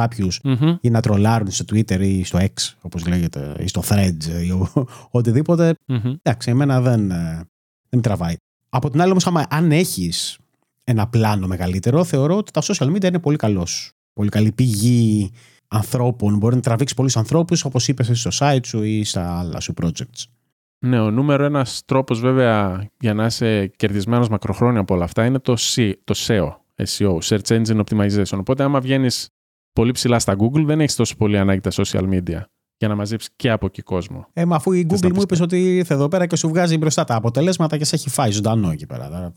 [0.81, 4.71] ή να τρολάρουν στο Twitter ή στο X, όπως λέγεται, ή στο Threads ή ο,
[5.11, 5.75] οτιδήποτε.
[5.87, 6.13] Mm-hmm.
[6.21, 7.41] Εντάξει, εμένα δεν, ε,
[7.89, 8.35] δεν τραβάει.
[8.69, 10.37] Από την άλλη, όμως, αν έχεις
[10.83, 13.91] ένα πλάνο μεγαλύτερο, θεωρώ ότι τα social media είναι πολύ καλός.
[14.13, 15.31] Πολύ καλή πηγή
[15.67, 16.37] ανθρώπων.
[16.37, 20.23] Μπορεί να τραβήξεις πολλούς ανθρώπους, όπως είπες στο site σου ή στα άλλα σου projects.
[20.85, 25.39] Ναι, ο νούμερο ένας τρόπος βέβαια για να είσαι κερδισμένος μακροχρόνια από όλα αυτά είναι
[25.39, 26.49] το, C, το SEO,
[26.85, 28.37] SEO, Search Engine Optimization.
[28.37, 29.29] Οπότε, άμα βγαίνεις
[29.73, 32.41] πολύ ψηλά στα Google, δεν έχεις τόσο πολύ ανάγκη τα social media
[32.77, 34.27] για να μαζέψεις και από εκεί κόσμο.
[34.33, 37.03] Ε, μα αφού η Google μου είπες ότι ήρθε εδώ πέρα και σου βγάζει μπροστά
[37.03, 39.33] τα αποτελέσματα και σε έχει φάει ζωντανό εκεί πέρα.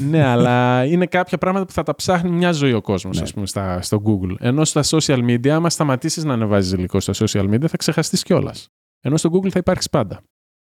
[0.00, 3.22] ναι, αλλά είναι κάποια πράγματα που θα τα ψάχνει μια ζωή ο κόσμος, ναι.
[3.22, 4.34] ας πούμε, στα, στο Google.
[4.38, 8.68] Ενώ στα social media, άμα σταματήσεις να ανεβάζεις υλικό στα social media, θα ξεχαστείς κιόλας.
[9.06, 10.22] Ενώ στο Google θα υπάρχει πάντα.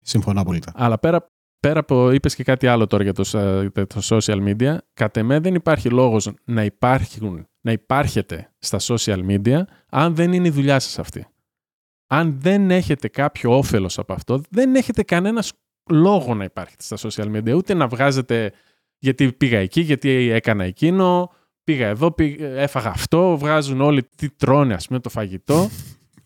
[0.00, 0.72] Συμφωνώ απόλυτα.
[0.74, 3.22] Αλλά πέρα, πέρα από, είπες και κάτι άλλο τώρα για το,
[3.70, 9.62] το social media, κατ' εμέ δεν υπάρχει λόγος να υπάρχουν, να υπάρχετε στα social media
[9.90, 11.26] αν δεν είναι η δουλειά σας αυτή.
[12.06, 15.52] Αν δεν έχετε κάποιο όφελος από αυτό, δεν έχετε κανένας
[15.90, 17.54] λόγο να υπάρχετε στα social media.
[17.56, 18.52] Ούτε να βγάζετε
[18.98, 21.32] γιατί πήγα εκεί, γιατί έκανα εκείνο,
[21.64, 25.68] πήγα εδώ, έφαγα αυτό, βγάζουν όλοι τι τρώνε, ας πούμε, το φαγητό.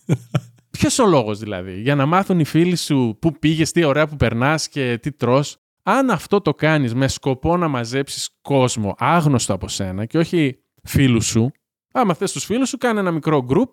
[0.81, 4.17] Ποιος ο λόγος δηλαδή, για να μάθουν οι φίλοι σου πού πήγες, τι ωραία που
[4.17, 5.45] περνάς και τι τρώ.
[5.83, 11.27] Αν αυτό το κάνεις με σκοπό να μαζέψεις κόσμο άγνωστο από σένα και όχι φίλους
[11.27, 11.51] σου,
[11.93, 13.71] άμα θες τους φίλους σου, κάνε ένα μικρό group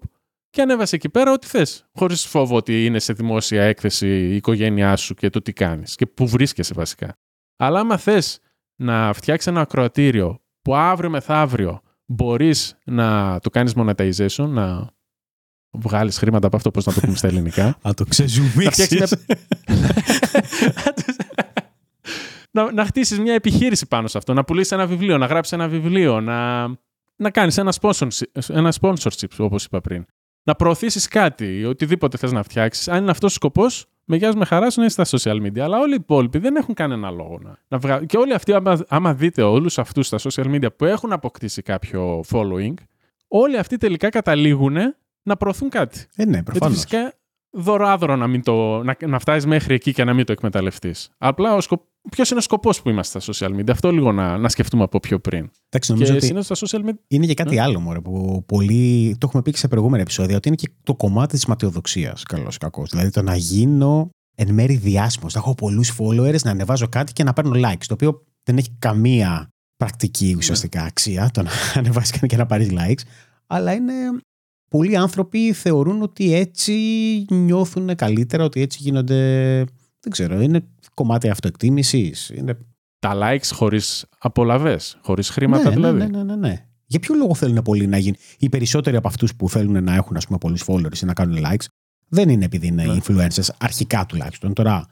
[0.49, 1.85] και ανέβασε εκεί πέρα ό,τι θες.
[1.93, 6.05] Χωρίς φόβο ότι είναι σε δημόσια έκθεση η οικογένειά σου και το τι κάνεις και
[6.05, 7.17] πού βρίσκεσαι βασικά.
[7.57, 8.39] Αλλά άμα θες
[8.75, 14.95] να φτιάξεις ένα ακροατήριο που αύριο μεθαύριο μπορείς να το κάνεις monetization, να
[15.71, 17.77] βγάλεις χρήματα από αυτό, πώς να το πούμε στα ελληνικά.
[17.83, 19.15] Να το ξεζουμίξεις.
[22.51, 25.67] να, να χτίσεις μια επιχείρηση πάνω σε αυτό, να πουλήσεις ένα βιβλίο, να γράψεις ένα
[25.67, 26.67] βιβλίο, να,
[27.15, 30.05] να κάνεις ένα sponsorship, ένα sponsorship όπως είπα πριν.
[30.43, 32.87] Να προωθήσεις κάτι, οτιδήποτε θες να φτιάξεις.
[32.87, 35.59] Αν είναι αυτός ο σκοπός, με γεια με χαράς σου να είσαι στα social media.
[35.59, 38.05] Αλλά όλοι οι υπόλοιποι δεν έχουν κανένα λόγο να, να βγάλουν.
[38.05, 42.23] Και όλοι αυτοί, άμα, άμα δείτε όλους αυτούς στα social media που έχουν αποκτήσει κάποιο
[42.31, 42.73] following,
[43.27, 44.77] όλοι αυτοί τελικά καταλήγουν
[45.27, 46.05] να προωθούν κάτι.
[46.15, 46.75] Ε, ναι, προφανώς.
[46.75, 47.13] Γιατί φυσικά
[47.51, 51.09] δωράδωρο να, μην το, να, να φτάσεις μέχρι εκεί και να μην το εκμεταλλευτείς.
[51.17, 51.81] Απλά ο σκοπ...
[52.11, 54.99] ποιος είναι ο σκοπός που είμαστε στα social media; Αυτό λίγο να, να σκεφτούμε από
[54.99, 55.49] πιο πριν.
[55.69, 56.97] Εντάξει, νομίζω και ότι στα social media.
[57.07, 57.61] Είναι και κάτι ναι.
[57.61, 59.15] άλλο μωρέ, που πολύ.
[59.19, 62.23] Το έχουμε πει και σε προηγούμενα επεισόδια, ότι είναι και το κομμάτι της ματιοδοξίας.
[62.23, 62.83] Καλό ή κακό.
[62.89, 65.33] Δηλαδή το να γίνω εν μέρη διάσημος.
[65.33, 67.85] Να έχω πολλούς followers, να ανεβάζω κάτι και να παίρνω likes.
[67.87, 73.01] Το οποίο δεν έχει καμία πρακτική ουσιαστικά αξία το να ανεβάσεις και να πάρεις likes.
[73.47, 73.93] Αλλά είναι
[74.69, 76.73] πολλοί άνθρωποι θεωρούν ότι έτσι
[77.29, 79.55] νιώθουν καλύτερα, ότι έτσι γίνονται.
[79.99, 82.29] Δεν ξέρω, είναι κομμάτι αυτοεκτίμησης.
[82.29, 82.57] Είναι...
[82.99, 85.97] Τα likes χωρίς απολαυέ, χωρίς χρήματα ναι, δηλαδή.
[85.97, 86.65] Ναι, ναι, ναι, ναι.
[86.85, 88.17] Για ποιο λόγο θέλουν πολλοί να γίνουν.
[88.37, 91.37] Οι περισσότεροι από αυτούς που θέλουν να έχουν ας πούμε, πολλούς followers ή να κάνουν
[91.45, 91.65] likes,
[92.07, 92.97] δεν είναι επειδή είναι ναι.
[93.03, 94.53] influencers, αρχικά τουλάχιστον.
[94.53, 94.85] Τώρα,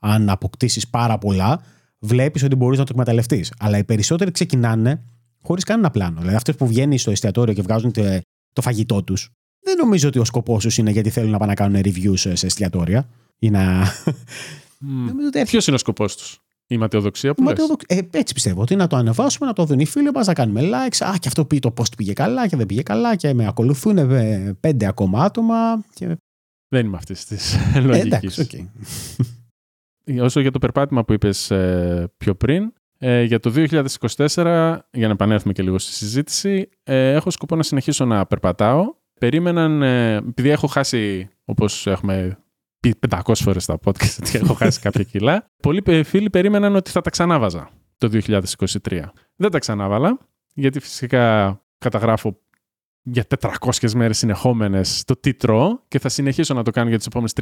[0.00, 1.62] αν αποκτήσεις πάρα πολλά,
[1.98, 3.52] βλέπεις ότι μπορείς να το εκμεταλλευτείς.
[3.58, 5.02] Αλλά οι περισσότεροι ξεκινάνε
[5.42, 6.18] χωρίς κανένα πλάνο.
[6.18, 7.92] Δηλαδή, αυτές που βγαίνουν στο εστιατόριο και βγάζουν
[8.52, 11.56] το φαγητό τους, δεν νομίζω ότι ο σκοπός τους είναι γιατί θέλουν να πάνε να
[11.56, 13.84] κάνουν reviews σε εστιατόρια ή να.
[14.84, 15.44] Mm.
[15.46, 17.84] Ποιος είναι ο σκοπός τους, η ματαιοδοξία που ματαιοδοξ...
[17.88, 20.60] ε, Έτσι πιστεύω ότι να το ανεβάσουμε, να το δουν οι φίλοι μας, να κάνουμε
[20.60, 21.06] likes.
[21.06, 23.98] Α, και αυτό πει το post πήγε καλά και δεν πήγε καλά και με ακολουθούν
[23.98, 25.84] ε, πέντε ακόμα άτομα.
[25.94, 26.16] Και...
[26.68, 28.38] Δεν είμαι αυτής της λογικής.
[28.38, 28.66] Ε, okay.
[30.20, 32.72] Όσο για το περπάτημα που είπες ε, πιο πριν,
[33.04, 37.62] ε, για το 2024, για να επανέλθουμε και λίγο στη συζήτηση, ε, έχω σκοπό να
[37.62, 38.94] συνεχίσω να περπατάω.
[39.18, 42.38] Περίμεναν, ε, επειδή έχω χάσει, όπως έχουμε
[42.80, 47.00] πει 500 φορές στα podcast, ότι έχω χάσει κάποια κιλά, πολλοί φίλοι περίμεναν ότι θα
[47.00, 48.40] τα ξανάβαζα το 2023.
[49.36, 50.18] Δεν τα ξανάβαλα,
[50.54, 52.38] γιατί φυσικά καταγράφω
[53.02, 57.06] για 400 μέρες συνεχόμενες το τι τρώω και θα συνεχίσω να το κάνω για τις
[57.06, 57.32] επόμενες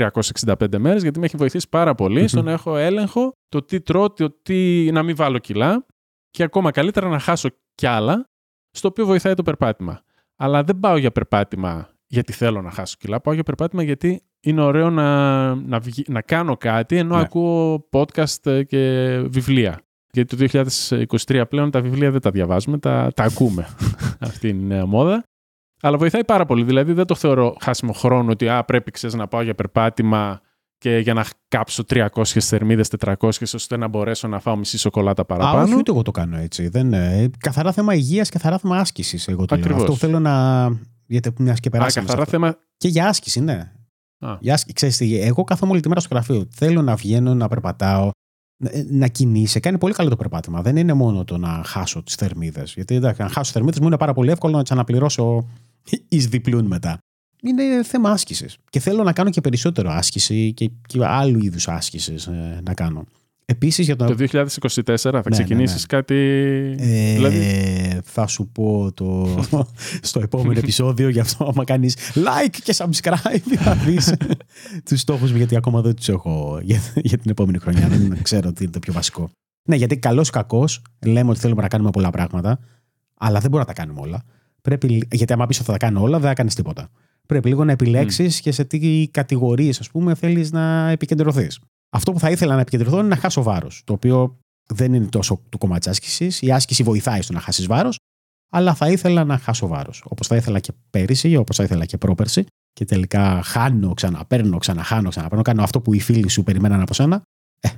[0.44, 4.10] 365 μέρες γιατί με έχει βοηθήσει πάρα πολύ στο να έχω έλεγχο το τι τρώω,
[4.10, 5.86] το τι να μην βάλω κιλά
[6.30, 8.24] και ακόμα καλύτερα να χάσω κι άλλα
[8.70, 10.02] στο οποίο βοηθάει το περπάτημα.
[10.36, 14.62] Αλλά δεν πάω για περπάτημα γιατί θέλω να χάσω κιλά, πάω για περπάτημα γιατί είναι
[14.62, 17.22] ωραίο να, να, να κάνω κάτι ενώ ναι.
[17.22, 19.80] ακούω podcast και βιβλία.
[20.12, 20.60] Γιατί το
[21.26, 23.68] 2023 πλέον τα βιβλία δεν τα διαβάζουμε, τα, τα ακούμε.
[24.20, 25.24] Αυτή είναι η νέα μόδα.
[25.80, 26.64] Αλλά βοηθάει πάρα πολύ.
[26.64, 30.40] Δηλαδή δεν το θεωρώ χάσιμο χρόνο ότι α, πρέπει ξέρεις, να πάω για περπάτημα
[30.78, 33.14] και για να κάψω 300 θερμίδες, 400,
[33.54, 35.58] ώστε να μπορέσω να φάω μισή σοκολάτα παραπάνω.
[35.58, 36.68] Α, όχι, ούτε εγώ το κάνω έτσι.
[36.68, 39.28] Δεν, ε, καθαρά θέμα υγείας, καθαρά θέμα άσκησης.
[39.28, 39.76] Εγώ το λέω.
[39.76, 40.66] Αυτό θέλω να.
[41.06, 42.06] Γιατί μιας και περάσαμε.
[42.06, 42.56] καθαρά θέμα.
[42.76, 43.72] Και για άσκηση, ναι.
[44.18, 44.36] Α.
[44.40, 44.74] Για άσκηση.
[44.74, 46.46] Ξέρεις, εγώ κάθομαι όλη τη μέρα στο γραφείο.
[46.50, 48.10] Θέλω να βγαίνω, να περπατάω,
[48.56, 49.60] να, ε, να κινείσαι.
[49.60, 50.62] Κάνει πολύ καλό το περπάτημα.
[50.62, 52.72] Δεν είναι μόνο το να χάσω τις θερμίδες.
[52.74, 55.48] Γιατί εντάξει, να χάσω τις θερμίδες μου είναι πάρα πολύ εύκολο να τις αναπληρώσω
[56.08, 56.98] ει διπλούν μετά.
[57.42, 58.56] Είναι θέμα άσκησης.
[58.70, 63.04] Και θέλω να κάνω και περισσότερο άσκηση και, και άλλου είδους άσκησης ε, να κάνω.
[63.44, 64.04] Επίσης για το...
[64.04, 66.02] το 2024 θα ναι, ξεκινήσεις ναι, ναι.
[66.02, 66.14] κάτι...
[66.78, 68.00] Ε, δηλαδή...
[68.04, 69.38] Θα σου πω το...
[70.10, 74.14] στο επόμενο επεισόδιο γι' αυτό άμα κάνεις like και subscribe θα δεις
[74.88, 77.88] τους στόχους μου γιατί ακόμα δεν τους έχω για, για την επόμενη χρονιά.
[77.88, 79.30] δεν ξέρω τι είναι το πιο βασικό.
[79.68, 82.58] Ναι, γιατί καλός ή κακός λέμε ότι θέλουμε να κάνουμε πολλά πράγματα
[83.14, 84.22] αλλά δεν μπορούμε να τα κάνουμε όλα.
[84.62, 86.90] Πρέπει, γιατί άμα πεις ότι θα τα κάνω όλα, δεν θα κάνεις τίποτα.
[87.26, 88.40] Πρέπει λίγο να επιλέξεις mm.
[88.40, 91.60] και σε τι κατηγορίες, ας πούμε, θέλεις να επικεντρωθείς.
[91.90, 93.82] Αυτό που θα ήθελα να επικεντρωθώ είναι να χάσω βάρος.
[93.84, 94.38] Το οποίο
[94.72, 96.42] δεν είναι τόσο το κομμάτι της άσκησης.
[96.42, 97.98] Η άσκηση βοηθάει στο να χάσεις βάρος,
[98.50, 100.02] αλλά θα ήθελα να χάσω βάρος.
[100.08, 102.44] Όπως θα ήθελα και πέρυσι, όπως θα ήθελα και πρόπερσι.
[102.72, 105.42] Και τελικά χάνω, ξαναπέρνω, ξαναχάνω, ξαναπέρνω.
[105.42, 107.22] Κάνω αυτό που οι φίλοι σου περιμέναν από σένα.
[107.60, 107.68] Ε,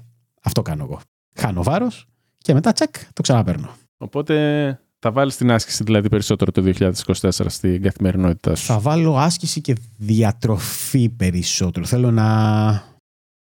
[0.42, 1.00] αυτό κάνω εγώ.
[1.34, 2.06] Χάνω βάρος
[2.38, 3.74] και μετά τσεκ το ξαναπέρνω.
[3.96, 6.72] Οπότε θα βάλεις την άσκηση δηλαδή περισσότερο το
[7.12, 11.86] 2024 στην καθημερινότητά σου; Θα βάλω άσκηση και διατροφή περισσότερο.
[11.86, 12.70] Θέλω να,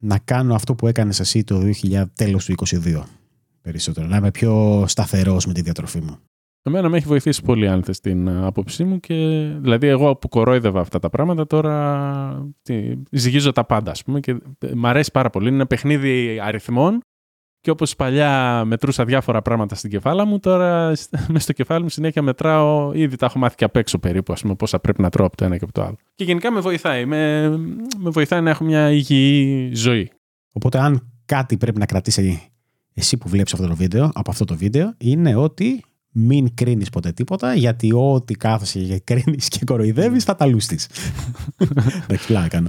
[0.03, 3.03] να κάνω αυτό που έκανες εσύ το 2000, τέλος του 2022
[3.61, 4.07] περισσότερο.
[4.07, 6.17] Να είμαι πιο σταθερός με τη διατροφή μου.
[6.61, 9.15] Εμένα με έχει βοηθήσει πολύ αν θες την άποψή μου και
[9.59, 12.53] δηλαδή εγώ που κορόιδευα αυτά τα πράγματα τώρα
[13.11, 14.37] ζυγίζω τα πάντα ας πούμε και
[14.73, 15.47] μ' αρέσει πάρα πολύ.
[15.47, 17.01] Είναι ένα παιχνίδι αριθμών
[17.65, 20.87] και όπως παλιά μετρούσα διάφορα πράγματα στην κεφάλα μου, τώρα
[21.27, 24.41] μέσα στο κεφάλι μου συνέχεια μετράω, ήδη τα έχω μάθει και απ' έξω περίπου, ας
[24.41, 25.95] πούμε, πόσα πρέπει να τρώω από το ένα και από το άλλο.
[26.15, 27.49] Και γενικά με βοηθάει, με,
[27.97, 30.11] με βοηθάει να έχω μια υγιή ζωή.
[30.51, 32.51] Οπότε αν κάτι πρέπει να κρατήσει
[32.93, 37.11] εσύ που βλέπεις αυτό το βίντεο, από αυτό το βίντεο, είναι ότι μην κρίνεις ποτέ
[37.11, 40.89] τίποτα, γιατί ό,τι κάθεσαι και κρίνεις και κοροϊδεύεις θα τα λούστεις.
[42.03, 42.67] Εντάξει, πλάκα κάνω.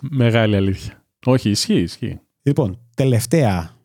[0.00, 1.04] Μεγάλη αλήθεια.
[1.24, 2.20] Όχι, ισχύει, ισχύει.
[2.42, 3.80] Λοιπόν, τελευταία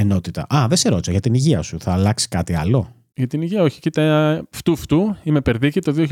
[0.00, 0.46] ενότητα.
[0.54, 1.80] Α, δεν σε ρώτησα για την υγεία σου.
[1.80, 3.80] Θα αλλάξει κάτι άλλο; Για την υγεία, όχι.
[3.80, 5.16] Κοίτα, φτού φτού.
[5.22, 5.80] Είμαι περδίκη.
[5.80, 6.06] Το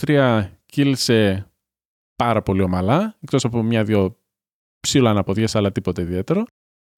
[0.00, 1.46] 2023 κύλησε
[2.16, 3.16] πάρα πολύ ομαλά.
[3.20, 4.16] Εκτός από μια-δυο
[4.80, 6.44] ψήλα αναποδιές, αλλά τίποτα ιδιαίτερο.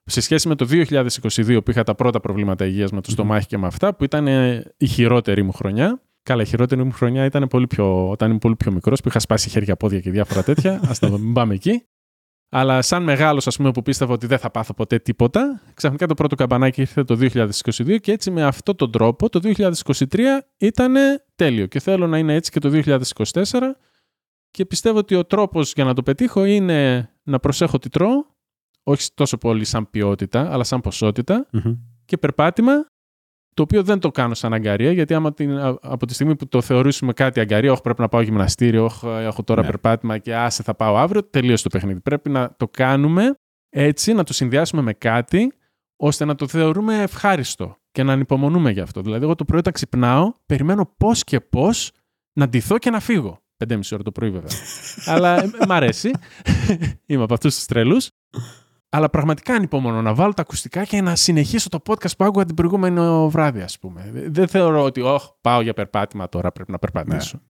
[0.05, 3.59] Σε σχέση με το 2022 που είχα τα πρώτα προβλήματα υγείας με το στομάχι και
[3.59, 4.27] με αυτά, που ήταν
[4.77, 6.03] η χειρότερη μου χρονιά.
[6.23, 9.19] Καλά, η χειρότερη μου χρονιά ήταν πολύ πιο, όταν ήμουν πολύ πιο μικρός, που είχα
[9.19, 10.73] σπάσει χέρια, πόδια και διάφορα τέτοια.
[10.91, 11.85] Α τα πάμε εκεί.
[12.53, 16.15] Αλλά σαν μεγάλος, ας πούμε, που πίστευα ότι δεν θα πάθω ποτέ τίποτα, ξαφνικά το
[16.15, 20.19] πρώτο καμπανάκι ήρθε το 2022 και έτσι με αυτόν τον τρόπο το 2023
[20.57, 20.95] ήταν
[21.35, 21.67] τέλειο.
[21.67, 23.43] Και θέλω να είναι έτσι και το 2024.
[24.51, 28.25] Και πιστεύω ότι ο τρόπος για να το πετύχω είναι να προσέχω τι τρώω,
[28.83, 31.47] όχι τόσο πολύ σαν ποιότητα, αλλά σαν ποσοτητα
[32.05, 32.73] και περπάτημα
[33.61, 36.61] το οποίο δεν το κάνω σαν αγκαρία, γιατί άμα την, από τη στιγμή που το
[36.61, 39.67] θεωρήσουμε κάτι αγκαρία, όχι πρέπει να πάω γυμναστήριο, όχι έχω τώρα ναι.
[39.67, 42.01] περπάτημα και άσε θα πάω αύριο, τελείωσε το παιχνίδι.
[42.01, 43.35] Πρέπει να το κάνουμε
[43.69, 45.53] έτσι, να το συνδυάσουμε με κάτι,
[45.97, 49.01] ώστε να το θεωρούμε ευχάριστο και να ανυπομονούμε γι' αυτό.
[49.01, 51.93] Δηλαδή, εγώ το πρωί όταν ξυπνάω, περιμένω πώς και πώς
[52.33, 53.43] να ντυθώ και να φύγω.
[53.69, 54.51] 5,5 ώρα το πρωί, βέβαια.
[55.15, 56.11] Αλλά ε, μ' αρέσει.
[57.07, 58.09] Είμαι από αυτούς τους τρελούς.
[58.93, 62.55] Αλλά πραγματικά ανυπομονώ να βάλω τα ακουστικά και να συνεχίσω το podcast που άκουγα την
[62.55, 64.11] προηγούμενη βράδυ, ας πούμε.
[64.29, 67.37] Δεν θεωρώ ότι, oh, πάω για περπάτημα τώρα, πρέπει να περπατήσω.
[67.37, 67.49] Ναι.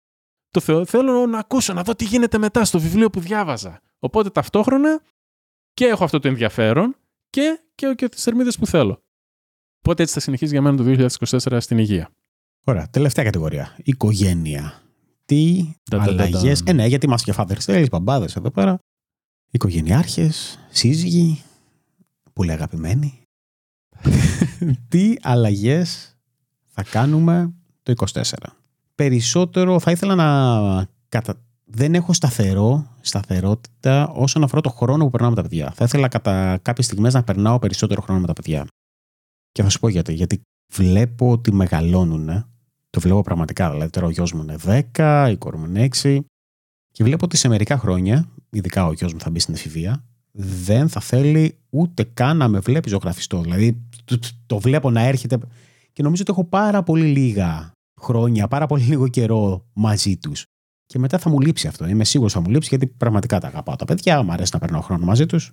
[0.50, 3.80] Το θεω, θέλω να ακούσω, να δω τι γίνεται μετά στο βιβλίο που διάβαζα.
[3.98, 5.02] Οπότε ταυτόχρονα
[5.72, 6.96] και έχω αυτό το ενδιαφέρον
[7.30, 9.02] και, και, και τις θερμίδες που θέλω.
[9.78, 12.10] Οπότε έτσι θα συνεχίσει για μένα το 2024 στην υγεία.
[12.64, 12.88] Ωραία.
[12.90, 13.76] Τελευταία κατηγορία.
[13.82, 14.82] Οικογένεια.
[15.24, 18.78] Τι αλλαγές; Ε, ναι, γιατί είμαστε και father μπαμπάδες εδώ πέρα.
[19.50, 21.42] Οικογενειάρχες, σύζυγοι,
[22.32, 23.22] πολύ αγαπημένοι.
[24.88, 26.16] τι αλλαγές
[26.68, 28.22] θα κάνουμε το 24.
[28.94, 31.34] Περισσότερο θα ήθελα να κατα...
[31.64, 35.72] Δεν έχω σταθερό, σταθερότητα όσον αφορά το χρόνο που περνάω με τα παιδιά.
[35.74, 38.66] Θα ήθελα κατά κάποιες στιγμές να περνάω περισσότερο χρόνο με τα παιδιά.
[39.52, 40.12] Και θα σου πω γιατί.
[40.12, 40.40] Γιατί
[40.72, 42.44] βλέπω ότι μεγαλώνουν.
[42.90, 43.70] Το βλέπω πραγματικά.
[43.70, 46.20] Δηλαδή, τώρα ο γιος μου είναι 10, η κόρη μου είναι 6.
[46.92, 50.88] Και βλέπω ότι σε μερικά χρόνια, ειδικά ο γιος μου θα μπει στην εφηβεία, δεν
[50.88, 53.40] θα θέλει ούτε καν να με βλέπει ζωγραφιστό.
[53.40, 53.82] Δηλαδή,
[54.46, 55.38] το βλέπω να έρχεται.
[55.92, 60.44] Και νομίζω ότι έχω πάρα πολύ λίγα χρόνια, πάρα πολύ λίγο καιρό μαζί τους.
[60.86, 61.86] Και μετά θα μου λείψει αυτό.
[61.86, 64.22] Είμαι σίγουρος θα μου λείψει γιατί πραγματικά τα αγαπάω τα παιδιά.
[64.22, 65.52] Μου αρέσει να περνάω χρόνο μαζί τους.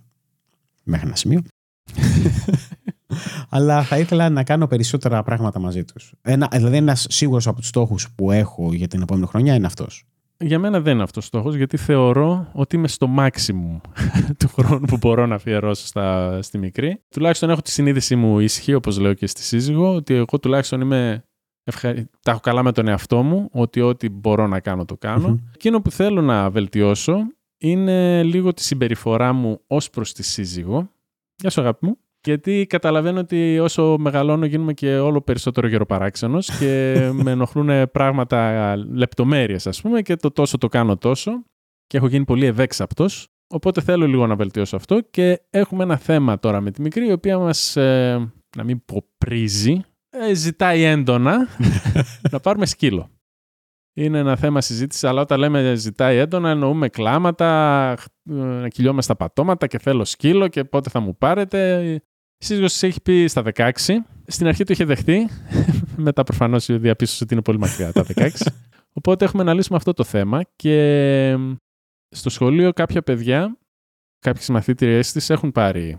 [0.83, 1.41] Μέχρι ένα σημείο.
[3.49, 6.13] Αλλά θα ήθελα να κάνω περισσότερα πράγματα μαζί τους.
[6.51, 10.05] Δηλαδή, ένας σίγουρος από τους στόχους που έχω για την επόμενη χρονιά είναι αυτός.
[10.39, 13.81] Για μένα δεν είναι αυτός ο στόχος, γιατί θεωρώ ότι είμαι στο maximum
[14.39, 17.01] του χρόνου που μπορώ να αφιερώσω στα, στη μικρή.
[17.09, 21.21] Τουλάχιστον έχω τη συνείδησή μου ίσχυ, όπως λέω και στη σύζυγο, ότι εγώ τουλάχιστον είμαι.
[21.63, 22.09] Ευχαρι...
[22.21, 25.39] Τα έχω καλά με τον εαυτό μου, ότι ό,τι μπορώ να κάνω το κάνω.
[25.55, 27.17] Εκείνο που θέλω να βελτιώσω
[27.57, 30.89] είναι λίγο τη συμπεριφορά μου ως προς τη σύζυγο.
[31.35, 31.97] Γεια σου, αγάπη μου.
[32.27, 39.67] Γιατί καταλαβαίνω ότι όσο μεγαλώνω γίνομαι και όλο περισσότερο γεροπαράξενος και με ενοχλούν πράγματα, λεπτομέρειες
[39.67, 41.31] ας πούμε και το τόσο το κάνω τόσο
[41.87, 43.27] και έχω γίνει πολύ ευέξαπτος.
[43.49, 47.11] Οπότε θέλω λίγο να βελτιώσω αυτό και έχουμε ένα θέμα τώρα με τη μικρή η
[47.11, 51.47] οποία μας, ε, να μην πω πρίζει, ε, ζητάει έντονα
[52.31, 53.09] να πάρουμε σκύλο.
[53.93, 57.91] Είναι ένα θέμα συζήτησης, αλλά όταν λέμε ζητάει έντονα, εννοούμε κλάματα,
[58.29, 62.01] ε, να κυλιόμαι στα πατώματα και θέλω σκύλο και πότε θα μου πάρετε.
[62.37, 63.71] Η σύζυγος της έχει πει στα 16.
[64.27, 65.29] Στην αρχή το είχε δεχτεί.
[65.95, 68.29] Μετά προφανώς διαπίστωσε ότι είναι πολύ μακριά τα 16.
[68.97, 71.35] Οπότε έχουμε να λύσουμε αυτό το θέμα και
[72.09, 73.57] στο σχολείο κάποια παιδιά,
[74.19, 75.97] κάποιες μαθήτριες της έχουν πάρει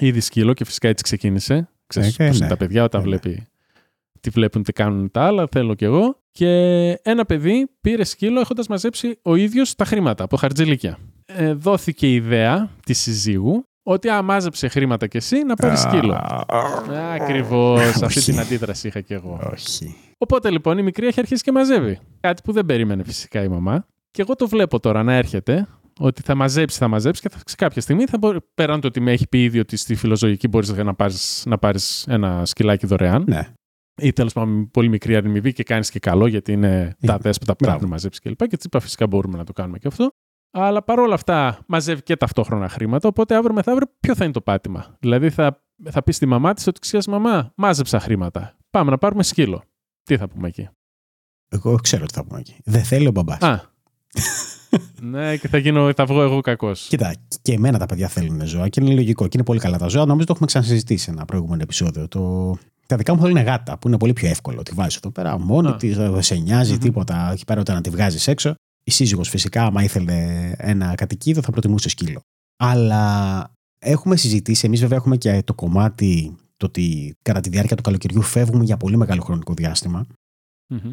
[0.00, 1.68] ήδη σκύλο και φυσικά έτσι ξεκίνησε.
[1.86, 2.50] Ξέρεις ε, πώς είναι ναι.
[2.50, 3.16] τα παιδιά όταν ναι, ναι.
[3.16, 3.46] βλέπει
[4.20, 6.22] τι βλέπουν, τι κάνουν τα άλλα, θέλω κι εγώ.
[6.30, 6.48] Και
[7.02, 10.98] ένα παιδί πήρε σκύλο έχοντας μαζέψει ο ίδιος τα χρήματα από χαρτζηλίκια.
[11.26, 16.20] Ε, δόθηκε η ιδέα της συζύγου ότι α, μάζεψε χρήματα κι εσύ να πάρεις σκύλο.
[17.14, 17.80] Ακριβώς.
[18.02, 19.50] Αυτή την αντίδραση είχα κι εγώ.
[19.52, 19.96] Όχι.
[20.18, 21.98] Οπότε λοιπόν η μικρή έχει αρχίσει και μαζεύει.
[22.20, 23.86] Κάτι που δεν περίμενε φυσικά η μαμά.
[24.10, 27.56] Και εγώ το βλέπω τώρα να έρχεται ότι θα μαζέψει, θα μαζέψει και θα, σε
[27.56, 30.72] κάποια στιγμή θα μπορεί, πέραν το ότι με έχει πει ήδη ότι στη φιλοζωική μπορείς
[30.72, 33.24] να πάρεις να πάρεις ένα σκυλάκι δωρεάν.
[33.28, 33.52] Ναι.
[34.02, 37.64] Ή τέλος πάντων πολύ μικρή αρνημιβή και κάνεις και καλό γιατί είναι τα δέσποτα που
[37.68, 38.36] έχουν μαζέψει κλπ.
[38.36, 40.12] Και, και τη είπα φυσικά μπορούμε να το κάνουμε και αυτό.
[40.50, 43.08] Αλλά παρόλα αυτά μαζεύει και ταυτόχρονα χρήματα.
[43.08, 44.96] Οπότε αύριο μεθαύριο ποιο θα είναι το πάτημα.
[45.00, 48.56] Δηλαδή θα, θα πεις στη μαμά της ότι ξέρεις, μαμά, μάζεψα χρήματα.
[48.70, 49.62] Πάμε να πάρουμε σκύλο.
[50.02, 50.68] Τι θα πούμε εκεί;
[51.48, 52.56] Εγώ ξέρω τι θα πούμε εκεί.
[52.64, 53.40] Δεν θέλει ο μπαμπάς.
[53.40, 53.68] Α.
[55.10, 56.86] ναι, και θα, γίνω, θα βγω εγώ κακός.
[56.88, 59.88] Κοίτα, και εμένα τα παιδιά θέλουν ζώα και είναι λογικό και είναι πολύ καλά τα
[59.88, 60.04] ζώα.
[60.04, 62.08] Νομίζω το έχουμε ξανασυζητήσει σε ένα προηγούμενο επεισόδιο.
[62.08, 62.54] Το...
[62.86, 64.62] Τα δικά μου θέλουν γάτα, που είναι πολύ πιο εύκολο.
[64.62, 66.80] Τη βάζεις εδώ πέρα μόνο της, δεν σε νοιάζει mm-hmm.
[66.80, 67.30] τίποτα.
[67.32, 68.54] Εκεί πέρα όταν τη βγάζεις έξω
[68.90, 72.20] η σύζυγος φυσικά, άμα ήθελε ένα κατοικίδιο, θα προτιμούσε σκύλο.
[72.56, 73.46] Αλλά
[73.78, 78.22] έχουμε συζητήσει, εμείς βέβαια έχουμε και το κομμάτι το ότι κατά τη διάρκεια του καλοκαιριού
[78.22, 79.54] φεύγουμε για πολύ μεγάλο χρονικό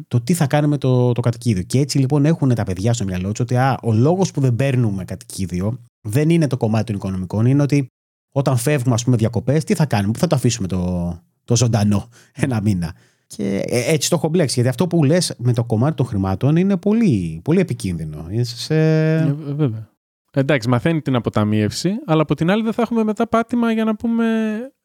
[0.08, 1.62] Το τι θα κάνουμε το, το κατοικίδιο.
[1.62, 4.56] Και έτσι λοιπόν έχουν τα παιδιά στο μυαλό τους ότι α, ο λόγος που δεν
[4.56, 7.86] παίρνουμε κατοικίδιο δεν είναι το κομμάτι των οικονομικών, είναι ότι
[8.34, 11.12] όταν φεύγουμε, ας πούμε, διακοπές, τι θα κάνουμε, πού θα το αφήσουμε το,
[11.44, 12.94] το ζωντανό ένα μήνα.
[13.36, 14.54] Και ε, έτσι το έχω μπλέξει.
[14.54, 18.26] Γιατί αυτό που λες με το κομμάτι των χρημάτων είναι πολύ, πολύ επικίνδυνο.
[18.40, 18.74] Σε...
[19.18, 19.90] Ε, βέβαια.
[20.32, 23.96] Εντάξει, μαθαίνει την αποταμίευση, αλλά από την άλλη δεν θα έχουμε μετά πάτημα για να
[23.96, 24.24] πούμε.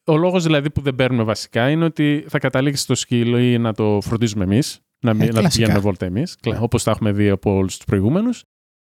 [0.06, 3.72] Ο λόγος δηλαδή που δεν παίρνουμε βασικά είναι ότι θα καταλήξει στο σκύλο ή να
[3.72, 6.58] το φροντίζουμε εμείς, να, ε, να το πηγαίνουμε βόλτα εμείς, ναι.
[6.60, 8.44] όπως τα έχουμε δει από όλους τους προηγούμενους.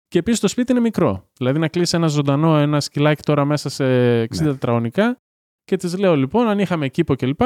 [0.09, 1.29] Και επίσης το σπίτι είναι μικρό.
[1.39, 3.85] Δηλαδή να κλείσει ένα ζωντανό, ένα σκυλάκι τώρα μέσα σε
[4.23, 4.45] 60 ναι.
[4.45, 5.19] τετραγωνικά.
[5.65, 7.41] Και της λέω λοιπόν, αν είχαμε κήπο κλπ.,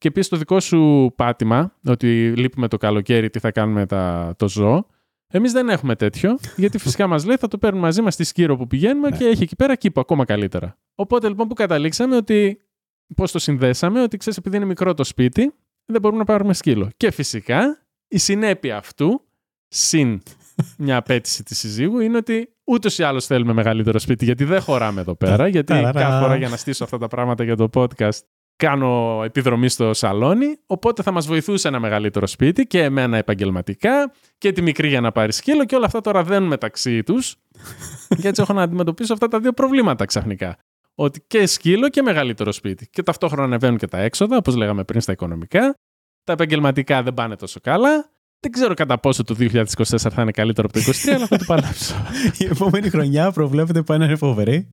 [0.00, 4.48] και πει το δικό σου πάτημα, ότι λείπουμε το καλοκαίρι, τι θα κάνουμε τα, το
[4.48, 4.86] ζώο.
[5.32, 8.56] Εμείς δεν έχουμε τέτοιο, γιατί φυσικά μας λέει θα το παίρνουμε μαζί μας στη Σκύρο
[8.56, 9.16] που πηγαίνουμε ναι.
[9.16, 10.78] και έχει εκεί πέρα κήπο ακόμα καλύτερα.
[10.94, 12.60] Οπότε λοιπόν που καταλήξαμε ότι.
[13.16, 16.88] Πώς το συνδέσαμε, ότι ξέρεις, επειδή είναι μικρό το σπίτι, δεν μπορούμε να πάρουμε σκύλο.
[16.96, 19.24] Και φυσικά η συνέπεια αυτού,
[19.68, 20.22] συν
[20.78, 25.00] μια απέτηση της συζύγου, είναι ότι Ούτως ή άλλως θέλουμε μεγαλύτερο σπίτι, γιατί δεν χωράμε
[25.00, 25.48] εδώ πέρα.
[25.48, 28.20] γιατί κάθε φορά για να στήσω αυτά τα πράγματα για το podcast
[28.60, 30.56] κάνω επιδρομή στο σαλόνι.
[30.66, 35.12] Οπότε θα μας βοηθούσε ένα μεγαλύτερο σπίτι και εμένα επαγγελματικά και τη μικρή για να
[35.12, 37.36] πάρει σκύλο και όλα αυτά τώρα δένουν μεταξύ τους.
[38.20, 40.56] και έτσι έχω να αντιμετωπίσω αυτά τα δύο προβλήματα ξαφνικά.
[40.94, 42.88] Ότι και σκύλο και μεγαλύτερο σπίτι.
[42.90, 45.74] Και ταυτόχρονα ανεβαίνουν και τα έξοδα, όπως λέγαμε πριν στα οικονομικά.
[46.24, 48.10] Τα επαγγελματικά δεν πάνε τόσο καλά.
[48.40, 49.64] Δεν ξέρω κατά πόσο το 2024
[49.96, 51.94] θα είναι καλύτερο από το 2023, αλλά θα το παλέψω.
[52.38, 54.68] Η επόμενη χρονιά προβλέπεται πάει να είναι φοβερή.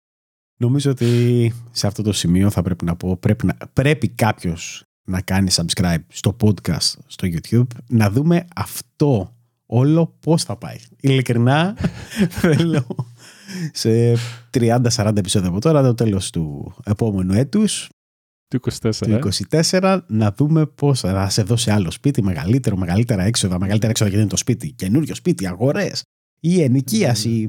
[0.58, 5.22] Νομίζω ότι σε αυτό το σημείο θα πρέπει να πω, πρέπει, να, πρέπει κάποιος να
[5.22, 9.36] κάνει subscribe στο podcast στο YouTube, να δούμε αυτό
[9.66, 10.78] όλο πώς θα πάει.
[10.99, 11.78] Ειλικρινά
[12.41, 12.86] θέλω
[13.72, 14.14] σε
[14.53, 17.89] 30-40 επεισόδια από τώρα, το τέλος του επόμενου έτους,
[18.47, 23.60] του 24, του 24 να δούμε πώς θα σε δώσει άλλο σπίτι, μεγαλύτερο, μεγαλύτερα έξοδα,
[23.60, 26.03] μεγαλύτερα έξοδα γιατί είναι το σπίτι, καινούριο σπίτι, αγορές,
[26.39, 27.47] η ενοικίαση.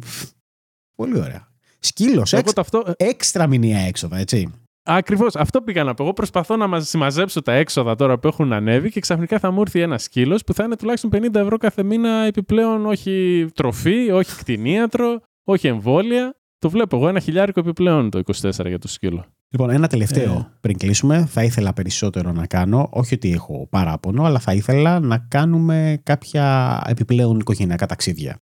[0.95, 1.48] Πολύ ωραία.
[1.79, 2.53] Σκύλος, εξ...
[2.57, 2.83] αυτό...
[2.87, 4.53] Ε- έξτρα μηνιαία έξοδα, έτσι.
[4.91, 5.37] Ακριβώς.
[5.37, 6.03] Αυτό πήγα να πω.
[6.03, 9.81] Εγώ προσπαθώ να συμμαζέψω τα έξοδα τώρα που έχουν ανέβει και ξαφνικά θα μου έρθει
[9.81, 15.21] ένα σκύλος που θα είναι τουλάχιστον 50 ευρώ κάθε μήνα επιπλέον, όχι τροφή, όχι κτηνίατρο,
[15.45, 16.37] όχι εμβόλια.
[16.59, 19.25] Το βλέπω εγώ ένα χιλιάρικο επιπλέον το 24 για το σκύλο.
[19.51, 20.51] Λοιπόν, ένα τελευταίο ε.
[20.61, 21.27] πριν κλείσουμε.
[21.27, 26.81] Θα ήθελα περισσότερο να κάνω, όχι ότι έχω παράπονο, αλλά θα ήθελα να κάνουμε κάποια
[26.87, 28.39] επιπλέον οικογενειακά ταξίδια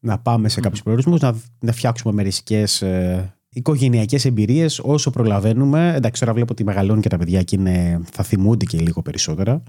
[0.00, 5.92] να πάμε σε κάποιους προορισμούς, να, να φτιάξουμε μερικέ ε, οικογενειακές εμπειρίες όσο προλαβαίνουμε.
[5.96, 9.62] Εντάξει, τώρα βλέπω ότι μεγαλώνουν και τα παιδιά και είναι, θα θυμούνται και λίγο περισσότερα.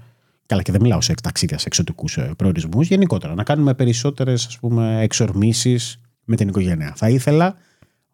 [0.46, 2.88] Καλά, και δεν μιλάω σε ταξίδια, σε εξωτικούς ε, προορισμούς.
[2.88, 4.58] Γενικότερα, να κάνουμε περισσότερες
[5.00, 6.92] εξορμήσεις με την οικογένεια.
[6.96, 7.54] Θα ήθελα.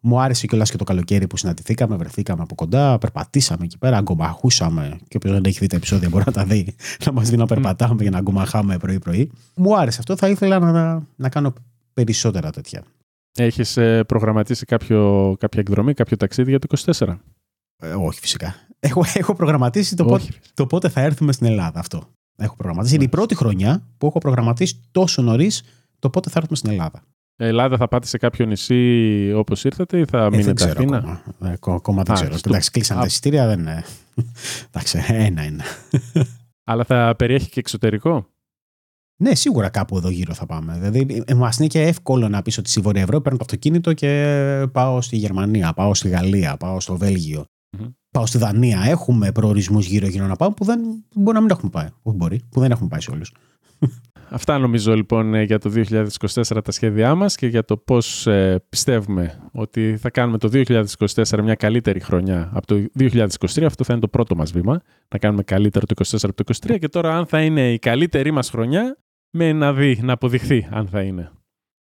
[0.01, 4.97] Μου άρεσε κιόλας και το καλοκαίρι που συναντηθήκαμε, βρεθήκαμε από κοντά, περπατήσαμε εκεί πέρα, αγκομαχούσαμε.
[5.07, 7.45] Και όποιος δεν έχει δει τα επεισόδια μπορεί να τα δει, να μας δει να
[7.45, 9.31] περπατάμε για να αγκομαχάμε πρωί-πρωί.
[9.55, 10.15] Μου άρεσε αυτό.
[10.15, 11.53] Θα ήθελα να, να κάνω
[12.03, 12.83] περισσότερα τέτοια.
[13.37, 17.17] Έχεις ε, προγραμματίσει κάποιο, κάποια εκδρομή, κάποιο ταξίδι για το 24?
[17.81, 18.55] Ε, όχι φυσικά.
[18.79, 22.03] Έχω, έχω προγραμματίσει το, πότε, το πότε θα έρθουμε στην Ελλάδα αυτό.
[22.37, 22.95] Έχω προγραμματίσει.
[22.95, 25.63] Είναι η πρώτη χρονιά που έχω προγραμματίσει τόσο νωρίς
[25.99, 27.03] το πότε θα έρθουμε στην Ελλάδα.
[27.35, 31.57] Ελλάδα θα πάτε σε κάποιο νησί όπως ήρθατε ή θα ε, μείνετε Αθήνα; Ακόμα, ε,
[31.75, 32.35] ακόμα δεν ξέρω.
[32.45, 33.83] Εντάξει, κλείσαν τα εισιτήρια, δεν είναι.
[34.67, 35.63] Εντάξει, ένα είναι.
[36.63, 38.27] Αλλά θα περιέχει και εξωτερικό;
[39.21, 40.73] Ναι, σίγουρα κάπου εδώ γύρω θα πάμε.
[40.73, 43.93] Δηλαδή, ε, μα είναι και εύκολο να πεις ότι στη Βόρεια Ευρώπη παίρνω το αυτοκίνητο
[43.93, 47.45] και πάω στη Γερμανία, πάω στη Γαλλία, πάω στο βελγιο
[48.11, 48.81] πάω στη Δανία.
[48.85, 50.79] Έχουμε προορισμούς γύρω-γύρω να πάμε που δεν
[51.15, 51.87] μπορεί να μην έχουμε πάει.
[52.01, 53.31] Όχι μπορεί, που δεν έχουμε πάει σε όλους.
[54.31, 58.63] Αυτά νομίζω λοιπόν ε, για το 2024 τα σχέδιά μας και για το πώς ε,
[58.69, 63.27] πιστεύουμε ότι θα κάνουμε το 2024 μια καλύτερη χρονιά από το 2023.
[63.63, 66.79] Αυτό θα είναι το πρώτο μας βήμα, να κάνουμε καλύτερο το 2024 από το 2023
[66.79, 68.97] και τώρα αν θα είναι η καλύτερη μας χρονιά
[69.29, 71.31] με να δει, να αποδειχθεί αν θα είναι.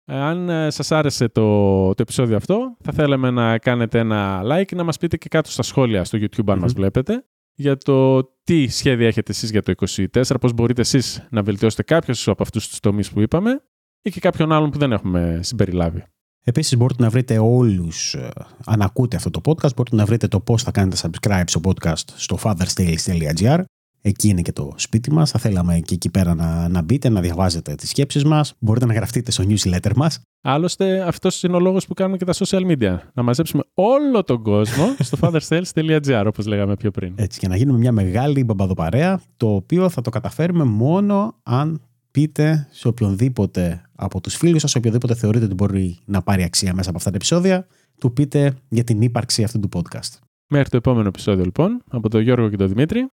[0.05, 4.85] Αν ε, σας άρεσε το, το επεισόδιο αυτό, θα θέλαμε να κάνετε ένα like, να
[4.85, 7.25] μας πείτε και κάτω στα σχόλια στο YouTube αν mm μας βλέπετε,
[7.55, 9.73] για το τι σχέδια έχετε εσείς για το
[10.13, 13.63] 2024, πώς μπορείτε εσείς να βελτιώσετε κάποιους από αυτούς τους τομείς που είπαμε
[14.03, 16.05] ή και κάποιον άλλον που δεν έχουμε συμπεριλάβει.
[16.45, 18.31] Επίσης μπορείτε να βρείτε όλους, ε,
[18.65, 22.09] αν ακούτε αυτό το podcast, μπορείτε να βρείτε το πώς θα κάνετε subscribe στο podcast
[22.17, 23.63] στο fatherstales.gr
[24.09, 25.31] Εκεί είναι και το σπίτι μας.
[25.31, 28.55] Θα θέλαμε και εκεί πέρα να, να μπείτε, να διαβάζετε τις σκέψεις μας.
[28.59, 30.21] Μπορείτε να γραφτείτε στο newsletter μας.
[30.43, 32.99] Άλλωστε, αυτός είναι ο λόγος που κάνουμε και τα social media.
[33.15, 37.15] Να μαζέψουμε όλο τον κόσμο στο fathersales.gr, όπως λέγαμε πιο πριν.
[37.17, 41.81] Έτσι, και να γίνουμε μια μεγάλη μπαμπαδοπαρέα, το οποίο θα το καταφέρουμε μόνο αν
[42.11, 46.89] πείτε σε οποιονδήποτε από τους φίλους σας, οποιοδήποτε θεωρείτε ότι μπορεί να πάρει αξία μέσα
[46.89, 47.67] από αυτά τα επεισόδια,
[48.01, 50.19] του πείτε για την ύπαρξη αυτού του podcast.
[50.49, 53.09] Μέχρι το επόμενο επεισόδιο, λοιπόν, από τον Γιώργο και τον Δημήτρη.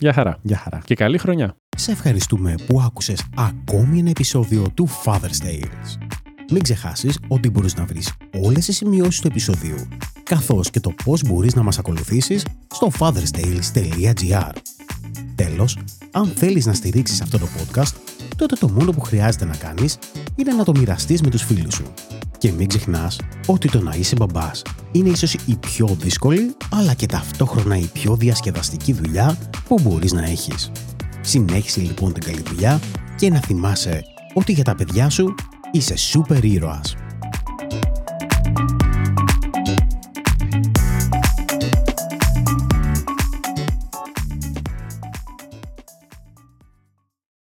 [0.00, 0.38] Γεια χαρά.
[0.42, 0.80] Γεια χαρά.
[0.84, 1.56] Και καλή χρονιά.
[1.76, 5.98] Σε ευχαριστούμε που άκουσες ακόμη ένα επεισόδιο του Father's Tales.
[6.50, 8.12] Μην ξεχάσεις ότι μπορείς να βρεις
[8.44, 9.88] όλες τις σημειώσεις του επεισοδίου,
[10.22, 12.44] καθώς και το πώς μπορείς να μας ακολουθήσεις
[12.74, 14.52] στο fatherstales.gr.
[15.34, 15.78] Τέλος,
[16.10, 17.92] αν θέλεις να στηρίξεις αυτό το podcast,
[18.36, 19.98] τότε το μόνο που χρειάζεται να κάνεις
[20.36, 21.92] είναι να το μοιραστείς με τους φίλους σου.
[22.38, 27.06] Και μην ξεχνάς ότι το να είσαι μπαμπάς είναι ίσως η πιο δύσκολη, αλλά και
[27.06, 29.38] ταυτόχρονα η πιο διασκεδαστική δουλειά
[29.68, 30.70] που μπορείς να έχεις.
[31.20, 32.80] Συνέχισε λοιπόν την καλή δουλειά
[33.16, 34.02] και να θυμάσαι
[34.34, 35.34] ότι για τα παιδιά σου
[35.72, 36.96] είσαι σούπερ ήρωας.